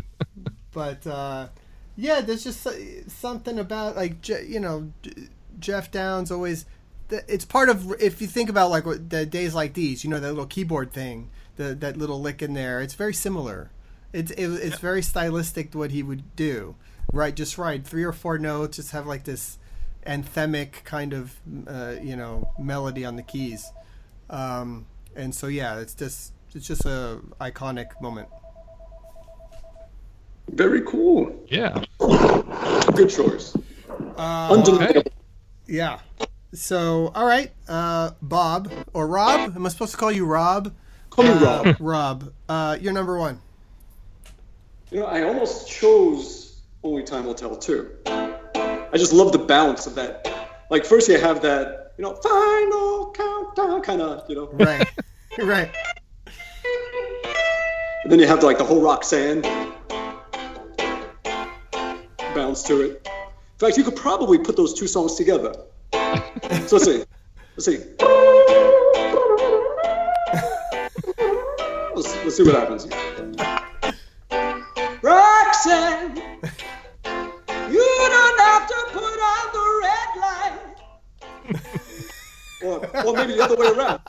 [0.72, 1.48] but uh,
[1.96, 2.66] yeah, there's just
[3.08, 4.92] something about like you know
[5.58, 6.66] Geoff Downes always.
[7.08, 10.28] It's part of if you think about like the days like these, you know, that
[10.28, 12.80] little keyboard thing, the that little lick in there.
[12.82, 13.70] It's very similar.
[14.16, 16.74] It's it, it's very stylistic what he would do.
[17.12, 19.58] Right, just right, three or four notes, just have like this
[20.06, 21.36] anthemic kind of
[21.66, 23.70] uh, you know melody on the keys.
[24.30, 28.28] Um, and so yeah, it's just it's just a iconic moment.
[30.48, 31.34] Very cool.
[31.48, 31.84] Yeah.
[31.98, 33.54] Good choice.
[34.16, 35.00] Uh, Undeniable.
[35.00, 35.10] Okay.
[35.66, 35.98] Yeah.
[36.54, 39.54] So all right, uh, Bob or Rob?
[39.54, 40.72] Am I supposed to call you Rob?
[41.10, 41.76] Call me Uh, Rob.
[41.80, 43.42] Rob, uh, you're number one.
[44.90, 47.90] You know, I almost chose Only Time Will Tell too.
[48.06, 50.28] I just love the balance of that.
[50.70, 54.88] Like first you have that, you know, final countdown kind of, you know, Right.
[55.38, 55.74] right.
[58.04, 59.42] and then you have like the whole rock Roxanne
[62.34, 63.08] bounce to it.
[63.08, 65.52] In fact, you could probably put those two songs together.
[65.92, 67.04] So let's see.
[67.56, 67.78] Let's see.
[71.96, 72.86] Let's, let's see what happens.
[75.66, 76.16] Roxanne,
[77.72, 80.76] you don't have to put on the red light.
[82.62, 84.00] or, or maybe the other way around.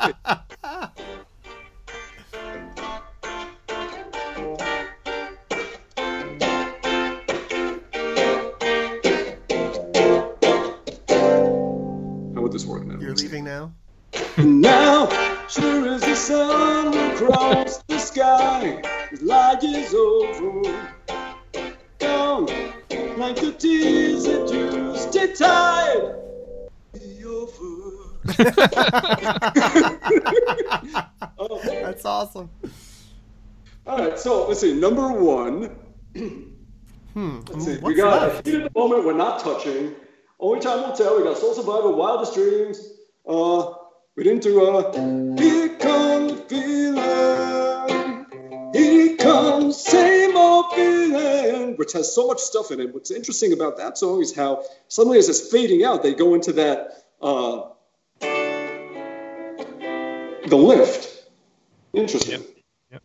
[31.37, 32.49] Oh, That's awesome.
[33.85, 34.73] all right, so let's see.
[34.73, 35.75] Number one.
[37.13, 37.39] Hmm.
[37.49, 37.77] Let's see.
[37.79, 38.45] We got left?
[38.45, 39.95] Heat of the Moment, we're not touching.
[40.39, 41.17] Only Time Will Tell.
[41.17, 42.79] We got Soul Survivor, Wildest Dreams.
[43.27, 43.73] Uh,
[44.15, 44.91] we didn't do, uh,
[45.35, 48.25] Here Comes Feeling.
[48.73, 52.93] Here comes same old feeling, which has so much stuff in it.
[52.93, 56.53] What's interesting about that song is how suddenly as it's fading out, they go into
[56.53, 57.61] that, uh,
[60.49, 61.25] the lift.
[61.93, 62.41] Interesting.
[62.41, 62.49] Yep.
[62.91, 63.01] Yep.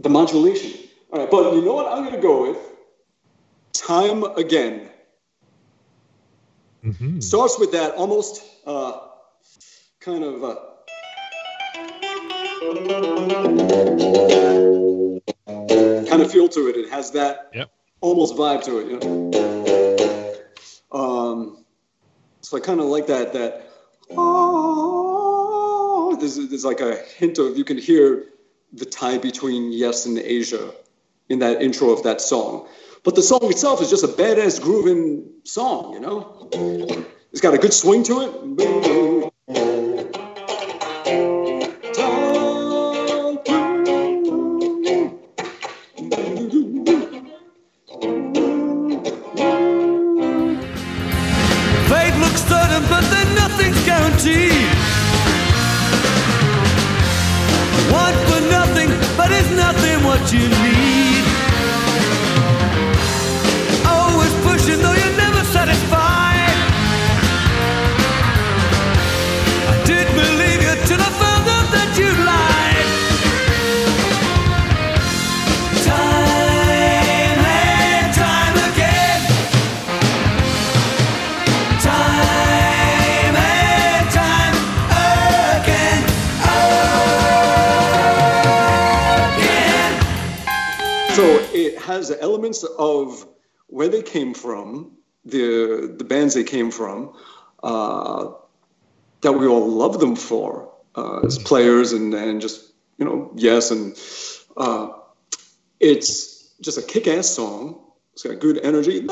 [0.00, 0.72] The modulation.
[1.12, 2.58] All right, but you know what I'm going to go with?
[3.74, 4.88] Time Again.
[6.82, 9.00] hmm Starts with that almost uh,
[10.00, 10.56] kind of uh,
[16.08, 16.76] kind of feel to it.
[16.76, 17.70] It has that Yep.
[18.00, 18.86] almost vibe to it.
[18.88, 19.30] You know?
[20.92, 21.64] Um,
[22.42, 23.32] so I kind of like that.
[23.34, 23.70] That
[24.10, 24.49] oh,
[26.20, 28.26] there's, there's like a hint of you can hear
[28.72, 30.72] the tie between Yes and Asia
[31.28, 32.68] in that intro of that song.
[33.02, 36.48] But the song itself is just a badass grooving song, you know?
[37.32, 39.19] It's got a good swing to it.
[92.64, 93.28] Elements of
[93.66, 97.14] where they came from, the the bands they came from,
[97.62, 98.32] uh,
[99.20, 103.70] that we all love them for uh, as players and and just you know yes
[103.70, 103.96] and
[104.56, 104.88] uh,
[105.78, 107.80] it's just a kick-ass song.
[108.12, 109.06] It's got good energy.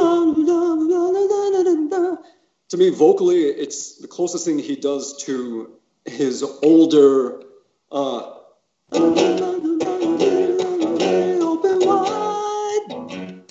[2.70, 5.72] To me, vocally, it's the closest thing he does to
[6.04, 7.42] his older.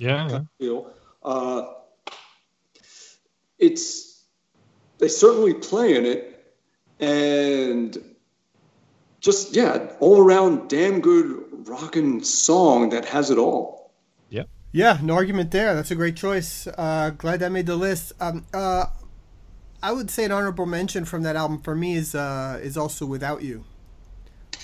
[0.06, 0.42] Wide Yeah, yeah.
[0.60, 0.92] feel.
[1.24, 1.66] Uh,
[3.60, 4.24] it's
[5.00, 6.54] they certainly play in it,
[7.00, 7.98] and
[9.20, 13.92] just yeah, all around damn good rockin' song that has it all.
[14.30, 15.74] Yeah, yeah, no argument there.
[15.76, 16.68] That's a great choice.
[16.68, 18.14] Uh, glad that made the list.
[18.20, 18.88] Um, uh,
[19.82, 23.06] I would say an honorable mention from that album for me is uh, is also
[23.06, 23.66] "Without You,"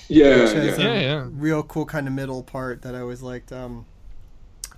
[0.07, 0.84] Yeah, which has yeah.
[0.85, 1.30] a Yeah, yeah.
[1.31, 3.51] real cool kind of middle part that I always liked.
[3.51, 3.85] Um,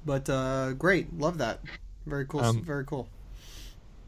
[0.06, 1.60] but uh, great, love that.
[2.06, 2.42] Very cool.
[2.42, 3.08] Um, very cool.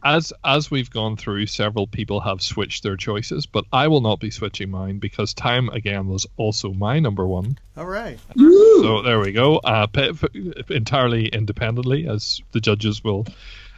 [0.04, 4.20] As as we've gone through, several people have switched their choices, but I will not
[4.20, 7.58] be switching mine because time again was also my number one.
[7.76, 8.20] All right.
[8.38, 9.58] So there we go.
[9.58, 13.26] Uh, pe- f- entirely independently, as the judges will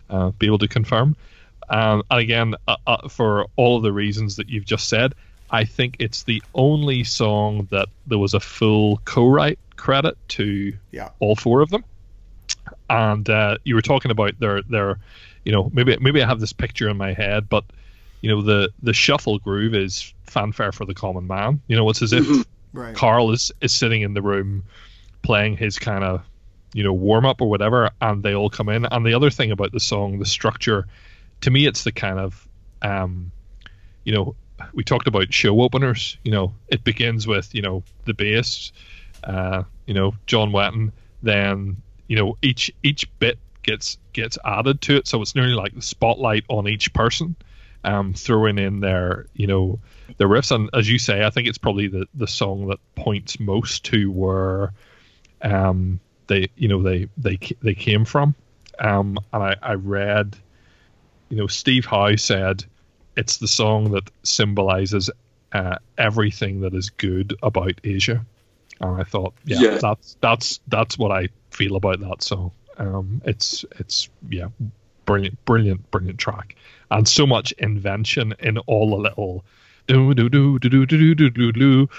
[0.09, 1.15] uh, be able to confirm.
[1.69, 5.13] Um, and again, uh, uh, for all of the reasons that you've just said,
[5.49, 11.09] I think it's the only song that there was a full co-write credit to Yeah.
[11.19, 11.85] all four of them.
[12.89, 14.99] And uh, you were talking about their their,
[15.45, 17.63] you know, maybe maybe I have this picture in my head, but
[18.21, 21.61] you know, the the shuffle groove is fanfare for the common man.
[21.67, 22.95] You know, it's as if Right.
[22.95, 24.63] Carl is is sitting in the room
[25.21, 26.23] playing his kind of
[26.73, 28.85] you know warm up or whatever, and they all come in.
[28.85, 30.87] And the other thing about the song, the structure,
[31.41, 32.47] to me, it's the kind of
[32.81, 33.31] um,
[34.03, 34.35] you know,
[34.73, 36.17] we talked about show openers.
[36.23, 38.71] You know, it begins with you know the bass,
[39.23, 40.91] uh, you know John Wetton,
[41.23, 41.77] then
[42.09, 45.81] you know each each bit gets gets added to it, so it's nearly like the
[45.81, 47.35] spotlight on each person,
[47.85, 49.79] um, throwing in their you know
[50.17, 50.51] the riffs.
[50.53, 54.11] And as you say, I think it's probably the the song that points most to
[54.11, 54.73] where
[55.41, 58.35] um they you know they they they came from.
[58.79, 60.35] Um, and I I read,
[61.29, 62.65] you know, Steve Howe said
[63.15, 65.09] it's the song that symbolizes
[65.51, 68.25] uh, everything that is good about Asia.
[68.79, 69.77] And I thought, yeah, Yeah.
[69.81, 71.27] that's that's that's what I
[71.59, 72.51] feel about that song.
[72.77, 74.47] Um, it's it's yeah,
[75.05, 76.55] brilliant, brilliant, brilliant track,
[76.89, 79.43] and so much invention in all the little
[79.87, 81.89] do do do do do do do do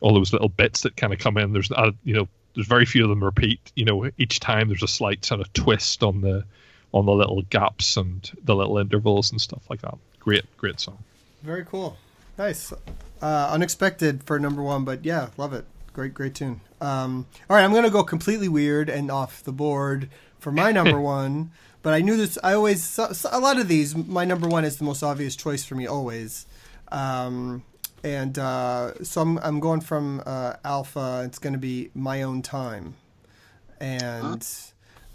[0.00, 1.52] all those little bits that kind of come in.
[1.52, 3.60] There's uh, you know there's very few of them repeat.
[3.76, 6.44] You know each time there's a slight sort of twist on the
[6.92, 9.94] on the little gaps and the little intervals and stuff like that.
[10.18, 10.98] Great, great song.
[11.42, 11.96] Very cool.
[12.36, 12.72] Nice.
[13.22, 15.64] Uh, unexpected for number one, but yeah, love it.
[15.92, 16.60] Great, great tune.
[16.84, 20.08] Um, all right, I'm going to go completely weird and off the board
[20.38, 21.50] for my number one.
[21.82, 22.38] But I knew this.
[22.42, 23.94] I always a lot of these.
[23.94, 26.46] My number one is the most obvious choice for me always.
[26.90, 27.62] Um,
[28.02, 31.22] and uh, so I'm I'm going from uh, Alpha.
[31.26, 32.94] It's going to be my own time,
[33.80, 34.46] and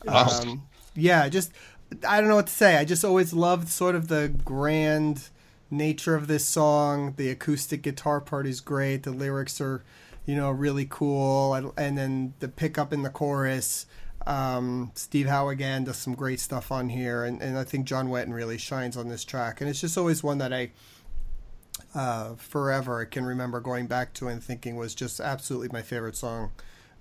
[0.05, 0.27] Wow.
[0.41, 0.63] um,
[0.95, 1.51] yeah, just
[2.07, 2.77] I don't know what to say.
[2.77, 5.29] I just always loved sort of the grand
[5.71, 7.13] nature of this song.
[7.17, 9.03] The acoustic guitar part is great.
[9.03, 9.83] The lyrics are,
[10.29, 11.55] you know, really cool.
[11.75, 13.87] And, then the pickup in the chorus.
[14.27, 18.09] Um, Steve Howe again does some great stuff on here, and, and I think John
[18.09, 19.59] Wetton really shines on this track.
[19.59, 20.69] And it's just always one that I
[21.95, 26.51] uh, forever can remember going back to and thinking was just absolutely my favorite song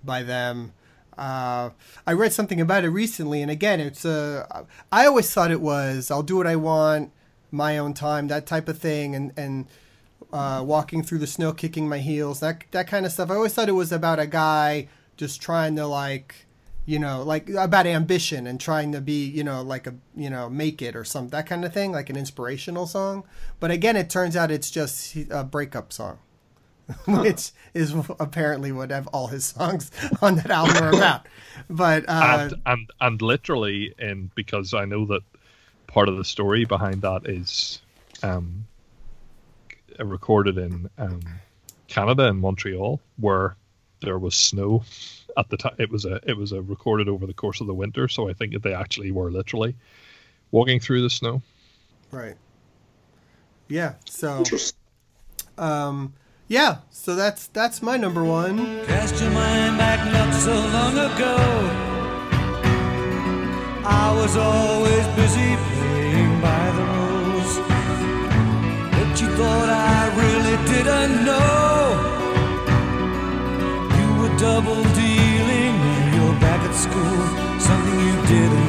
[0.02, 0.72] by them.
[1.18, 1.70] Uh,
[2.06, 4.66] I read something about it recently, and again, it's a.
[4.90, 7.12] I always thought it was I'll do what I want,
[7.50, 9.66] my own time, that type of thing, and and
[10.32, 13.30] uh, walking through the snow, kicking my heels, that that kind of stuff.
[13.30, 16.46] I always thought it was about a guy just trying to like,
[16.86, 20.48] you know, like about ambition and trying to be, you know, like a, you know,
[20.48, 23.24] make it or some that kind of thing, like an inspirational song.
[23.60, 26.18] But again, it turns out it's just a breakup song
[27.06, 29.90] which is apparently what have all his songs
[30.22, 31.26] on that album are about.
[31.68, 35.22] But uh, and and and literally, and because I know that
[35.86, 37.80] part of the story behind that is
[38.22, 38.66] um,
[40.04, 41.20] recorded in um,
[41.88, 43.56] Canada in Montreal, where
[44.00, 44.84] there was snow
[45.36, 45.74] at the time.
[45.78, 48.32] It was a it was a recorded over the course of the winter, so I
[48.32, 49.74] think that they actually were literally
[50.50, 51.42] walking through the snow.
[52.10, 52.36] Right.
[53.68, 53.94] Yeah.
[54.04, 54.44] So.
[55.56, 56.14] Um.
[56.48, 56.78] Yeah.
[56.90, 58.84] So that's that's my number one.
[58.86, 61.36] Cast your mind back not so long ago.
[63.90, 65.56] I was always busy
[69.38, 71.78] thought I really didn't know.
[73.98, 75.74] You were double dealing
[76.14, 77.20] you're back at school.
[77.66, 78.67] Something you didn't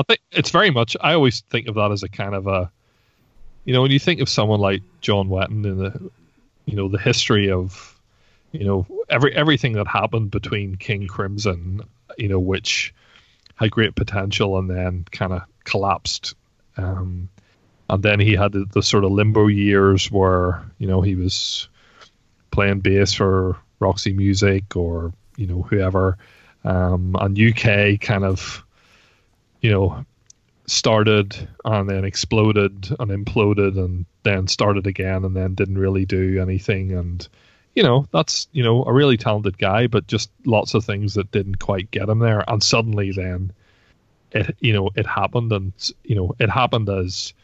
[0.00, 0.96] I think it's very much.
[1.00, 2.70] I always think of that as a kind of a,
[3.66, 6.10] you know, when you think of someone like John Wetton in the,
[6.64, 8.00] you know, the history of,
[8.52, 11.82] you know, every everything that happened between King Crimson,
[12.16, 12.94] you know, which
[13.56, 16.34] had great potential and then kind of collapsed,
[16.78, 17.28] um,
[17.90, 21.68] and then he had the, the sort of limbo years where you know he was
[22.50, 26.16] playing bass for Roxy Music or you know whoever,
[26.64, 28.64] um, and UK kind of
[29.60, 30.04] you know,
[30.66, 36.40] started and then exploded and imploded and then started again and then didn't really do
[36.40, 36.92] anything.
[36.92, 37.26] And,
[37.74, 41.30] you know, that's, you know, a really talented guy, but just lots of things that
[41.32, 42.44] didn't quite get him there.
[42.46, 43.52] And suddenly then
[44.32, 45.72] it, you know, it happened and,
[46.04, 47.34] you know, it happened as,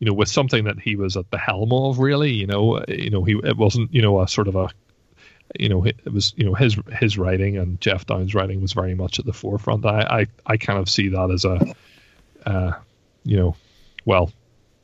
[0.00, 3.10] you know, with something that he was at the helm of really, you know, you
[3.10, 4.70] know, he, it wasn't, you know, a sort of a,
[5.58, 8.94] you know, it was you know his his writing and Geoff Downes' writing was very
[8.94, 9.84] much at the forefront.
[9.86, 11.62] I I, I kind of see that as a,
[12.46, 12.72] uh,
[13.24, 13.56] you know,
[14.04, 14.32] well,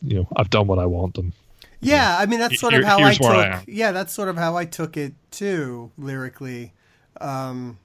[0.02, 1.32] you know, I've done what I want and
[1.80, 3.50] Yeah, I mean that's sort of how I I took.
[3.52, 3.62] am.
[3.66, 6.72] yeah, that's sort of how I took it too lyrically.
[7.20, 7.78] Um,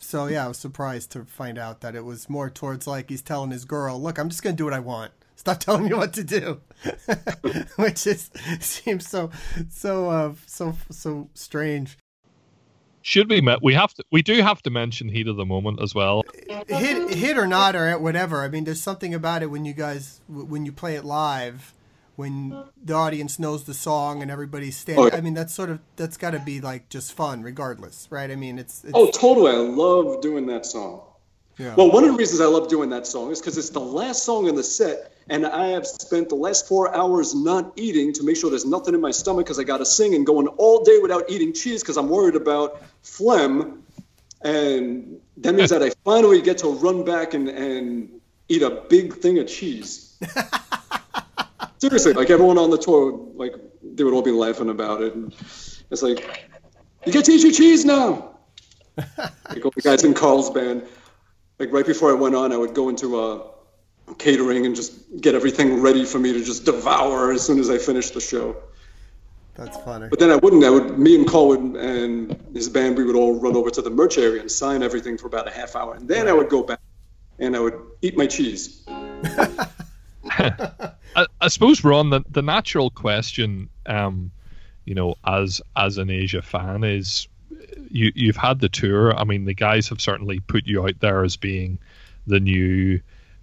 [0.00, 3.22] so yeah, I was surprised to find out that it was more towards like he's
[3.22, 5.12] telling his girl, "Look, I'm just gonna do what I want.
[5.36, 6.60] Stop telling me what to do,"
[7.76, 8.30] which is
[8.60, 9.30] seems so
[9.70, 11.98] so uh, so so strange.
[13.02, 13.62] Should be met.
[13.62, 16.22] We have to we do have to mention heat of the moment as well.
[16.68, 18.42] hit hit or not or whatever.
[18.42, 21.74] I mean, there's something about it when you guys when you play it live,
[22.16, 25.04] when the audience knows the song and everybody's standing.
[25.04, 25.16] Oh, yeah.
[25.16, 28.30] I mean, that's sort of that's got to be like just fun, regardless, right?
[28.30, 29.52] I mean, it's, it's Oh, totally.
[29.52, 31.02] I love doing that song.
[31.60, 31.74] Yeah.
[31.74, 34.22] Well, one of the reasons I love doing that song is because it's the last
[34.22, 38.22] song in the set, and I have spent the last four hours not eating to
[38.22, 40.82] make sure there's nothing in my stomach because I got to sing and going all
[40.82, 43.82] day without eating cheese because I'm worried about phlegm.
[44.42, 49.12] And that means that I finally get to run back and, and eat a big
[49.16, 50.18] thing of cheese.
[51.78, 55.14] Seriously, like everyone on the tour, like they would all be laughing about it.
[55.14, 55.34] And
[55.90, 56.48] it's like,
[57.04, 58.38] you get to eat your cheese now.
[58.96, 60.86] like all the guys in Carl's band
[61.60, 63.42] like right before I went on, I would go into uh,
[64.18, 67.76] catering and just get everything ready for me to just devour as soon as I
[67.78, 68.56] finished the show.
[69.54, 70.08] that's funny.
[70.08, 70.64] But then I wouldn't.
[70.64, 70.98] I would.
[70.98, 74.16] Me and Carl would, and his band, we would all run over to the merch
[74.16, 76.80] area and sign everything for about a half hour, and then I would go back
[77.38, 78.84] and I would eat my cheese.
[80.30, 84.30] I, I suppose Ron, the, the natural question, um,
[84.86, 87.28] you know, as as an Asia fan is,
[87.90, 89.16] you you've had the tour.
[89.16, 91.78] I mean, the guys have certainly put you out there as being
[92.26, 93.00] the new,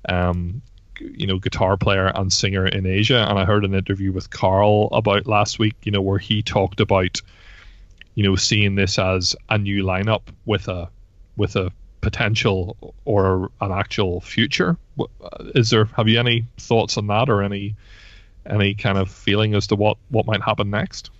[0.07, 0.61] um,
[0.99, 3.25] you know, guitar player and singer in Asia.
[3.29, 6.79] And I heard an interview with Carl about last week, you know, where he talked
[6.79, 7.21] about,
[8.15, 10.89] you know, seeing this as a new lineup with a
[11.35, 14.77] with a potential or an actual future.
[14.99, 15.05] Uh,
[15.55, 15.85] Is there?
[15.85, 17.75] Have you any thoughts on that, or any
[18.45, 21.11] any kind of feeling as to what what might happen next?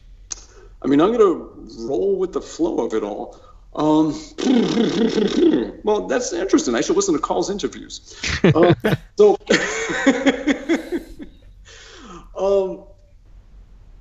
[0.82, 1.48] I mean, I'm gonna
[1.88, 3.40] roll with the flow of it all.
[3.76, 4.14] Um,
[5.84, 6.76] well, that's interesting.
[6.76, 8.16] I should listen to Carl's interviews.
[8.44, 8.74] Uh,
[9.18, 9.38] so,
[12.38, 12.86] um,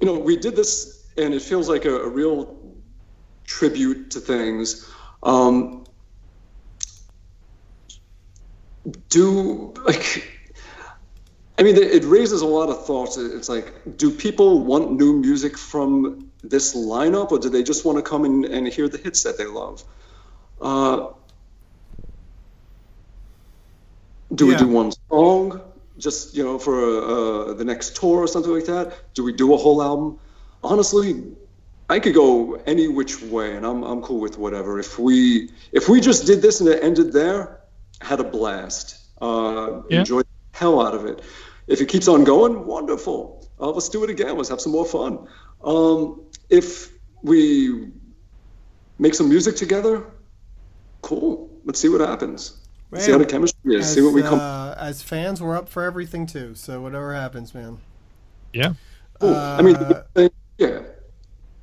[0.00, 2.56] you know, we did this, and it feels like a, a real
[3.44, 4.90] tribute to things.
[5.22, 5.84] Um,
[9.08, 10.36] do like
[11.58, 13.16] I mean, it raises a lot of thoughts.
[13.16, 17.98] It's like, do people want new music from this lineup, or do they just want
[17.98, 19.84] to come and, and hear the hits that they love?
[20.60, 21.08] Uh,
[24.34, 25.60] Do we do one song,
[25.98, 26.74] just you know, for
[27.50, 29.14] uh, the next tour or something like that?
[29.14, 30.18] Do we do a whole album?
[30.62, 31.24] Honestly,
[31.88, 34.80] I could go any which way, and I'm I'm cool with whatever.
[34.80, 37.60] If we if we just did this and it ended there,
[38.00, 38.98] had a blast.
[39.22, 40.00] Uh, Yeah.
[40.00, 41.22] Enjoyed the hell out of it.
[41.68, 43.46] If it keeps on going, wonderful.
[43.60, 44.36] Uh, let's do it again.
[44.36, 45.26] Let's have some more fun.
[45.64, 46.20] Um,
[46.50, 46.92] if
[47.22, 47.88] we
[48.98, 50.04] make some music together,
[51.02, 51.50] cool.
[51.64, 52.60] Let's see what happens.
[52.96, 53.86] see how the chemistry is.
[53.86, 54.38] As, see what we come.
[54.38, 56.54] uh, as fans, we're up for everything too.
[56.54, 57.78] So whatever happens, man.
[58.52, 58.74] Yeah.
[59.20, 59.34] Cool.
[59.34, 60.28] I mean, uh,
[60.58, 60.80] yeah.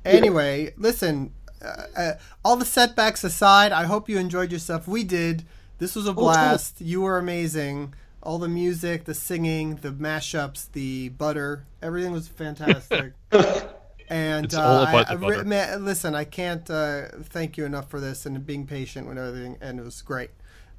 [0.04, 1.32] Anyway, listen.
[1.64, 2.12] Uh, uh,
[2.44, 4.86] all the setbacks aside, I hope you enjoyed yourself.
[4.86, 5.44] We did.
[5.78, 6.80] This was a blast.
[6.80, 7.94] You were amazing.
[8.22, 13.12] All the music, the singing, the mashups, the butter, everything was fantastic.
[14.08, 15.44] And It's uh, all about I, the butter.
[15.44, 19.56] man, listen, I can't uh, thank you enough for this and being patient with everything,
[19.60, 20.30] and it was great.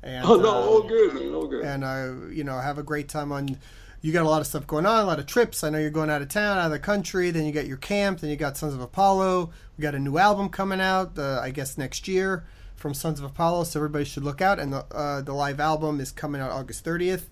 [0.03, 1.65] And, Oh no, uh, all good, man, all good.
[1.65, 3.57] and uh, you know have a great time on
[4.01, 5.89] you got a lot of stuff going on a lot of trips i know you're
[5.89, 8.35] going out of town out of the country then you got your camp then you
[8.35, 12.07] got sons of apollo we got a new album coming out uh, i guess next
[12.07, 12.43] year
[12.75, 15.99] from sons of apollo so everybody should look out and the, uh, the live album
[15.99, 17.23] is coming out august 30th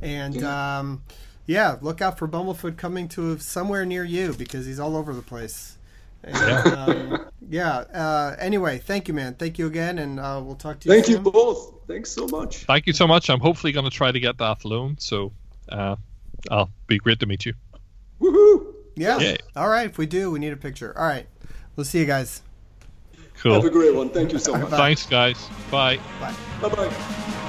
[0.00, 1.02] and um,
[1.46, 5.22] yeah look out for bumblefoot coming to somewhere near you because he's all over the
[5.22, 5.76] place
[6.22, 10.78] and, um, yeah uh, anyway thank you man thank you again and uh, we'll talk
[10.80, 11.80] to you Thank you both.
[11.90, 12.58] Thanks so much.
[12.66, 13.28] Thank you so much.
[13.28, 14.96] I'm hopefully going to try to get that loan.
[15.00, 15.32] So,
[15.70, 15.96] uh,
[16.48, 17.54] I'll be great to meet you.
[18.20, 18.74] Woohoo!
[18.94, 19.18] Yeah.
[19.18, 19.36] Yeah.
[19.56, 19.86] All right.
[19.86, 20.96] If we do, we need a picture.
[20.96, 21.26] All right.
[21.74, 22.42] We'll see you guys.
[23.38, 23.54] Cool.
[23.54, 24.10] Have a great one.
[24.10, 24.70] Thank you so much.
[24.70, 25.48] Thanks, guys.
[25.68, 25.98] Bye.
[26.20, 26.34] Bye.
[26.62, 27.46] Bye bye.